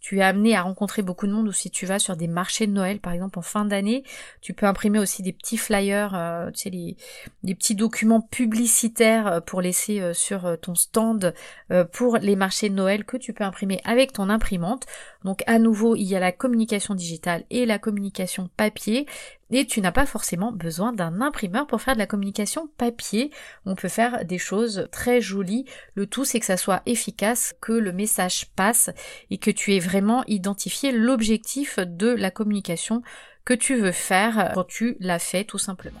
tu 0.00 0.18
es 0.18 0.22
amené 0.22 0.54
à 0.56 0.62
rencontrer 0.62 1.02
beaucoup 1.02 1.26
de 1.26 1.32
monde 1.32 1.48
ou 1.48 1.52
si 1.52 1.70
tu 1.70 1.86
vas 1.86 1.98
sur 1.98 2.16
des 2.16 2.28
marchés 2.28 2.66
de 2.66 2.72
Noël 2.72 3.00
par 3.00 3.12
exemple 3.12 3.38
en 3.38 3.42
fin 3.42 3.64
d'année, 3.64 4.04
tu 4.40 4.54
peux 4.54 4.66
imprimer 4.66 4.98
aussi 4.98 5.22
des 5.22 5.32
petits 5.32 5.58
flyers, 5.70 6.14
euh, 6.16 6.50
les, 6.66 7.54
petits 7.54 7.76
documents 7.76 8.20
publicitaires 8.20 9.26
euh, 9.28 9.40
pour 9.40 9.60
laisser 9.60 10.00
euh, 10.00 10.12
sur 10.12 10.58
ton 10.60 10.74
stand 10.74 11.32
pour 11.92 12.16
les 12.16 12.34
marchés 12.34 12.68
de 12.68 12.74
Noël 12.74 13.04
que 13.04 13.16
tu 13.16 13.32
peux 13.32 13.44
imprimer 13.44 13.80
avec 13.84 14.12
ton 14.12 14.28
imprimante. 14.28 14.86
Donc 15.24 15.42
à 15.46 15.58
nouveau, 15.58 15.94
il 15.94 16.04
y 16.04 16.16
a 16.16 16.20
la 16.20 16.32
communication 16.32 16.94
digitale 16.94 17.44
et 17.50 17.66
la 17.66 17.78
communication 17.78 18.50
papier. 18.56 19.06
Et 19.52 19.66
tu 19.66 19.80
n'as 19.80 19.92
pas 19.92 20.06
forcément 20.06 20.52
besoin 20.52 20.92
d'un 20.92 21.20
imprimeur 21.20 21.66
pour 21.66 21.80
faire 21.80 21.94
de 21.94 21.98
la 21.98 22.06
communication 22.06 22.68
papier. 22.76 23.30
On 23.66 23.74
peut 23.74 23.88
faire 23.88 24.24
des 24.24 24.38
choses 24.38 24.88
très 24.92 25.20
jolies. 25.20 25.64
Le 25.94 26.06
tout, 26.06 26.24
c'est 26.24 26.38
que 26.38 26.46
ça 26.46 26.56
soit 26.56 26.82
efficace, 26.86 27.54
que 27.60 27.72
le 27.72 27.92
message 27.92 28.46
passe 28.54 28.90
et 29.30 29.38
que 29.38 29.50
tu 29.50 29.74
aies 29.74 29.80
vraiment 29.80 30.22
identifié 30.28 30.92
l'objectif 30.92 31.78
de 31.80 32.08
la 32.08 32.30
communication 32.30 33.02
que 33.44 33.54
tu 33.54 33.76
veux 33.76 33.92
faire 33.92 34.52
quand 34.54 34.64
tu 34.64 34.96
l'as 35.00 35.18
fait 35.18 35.44
tout 35.44 35.58
simplement. 35.58 36.00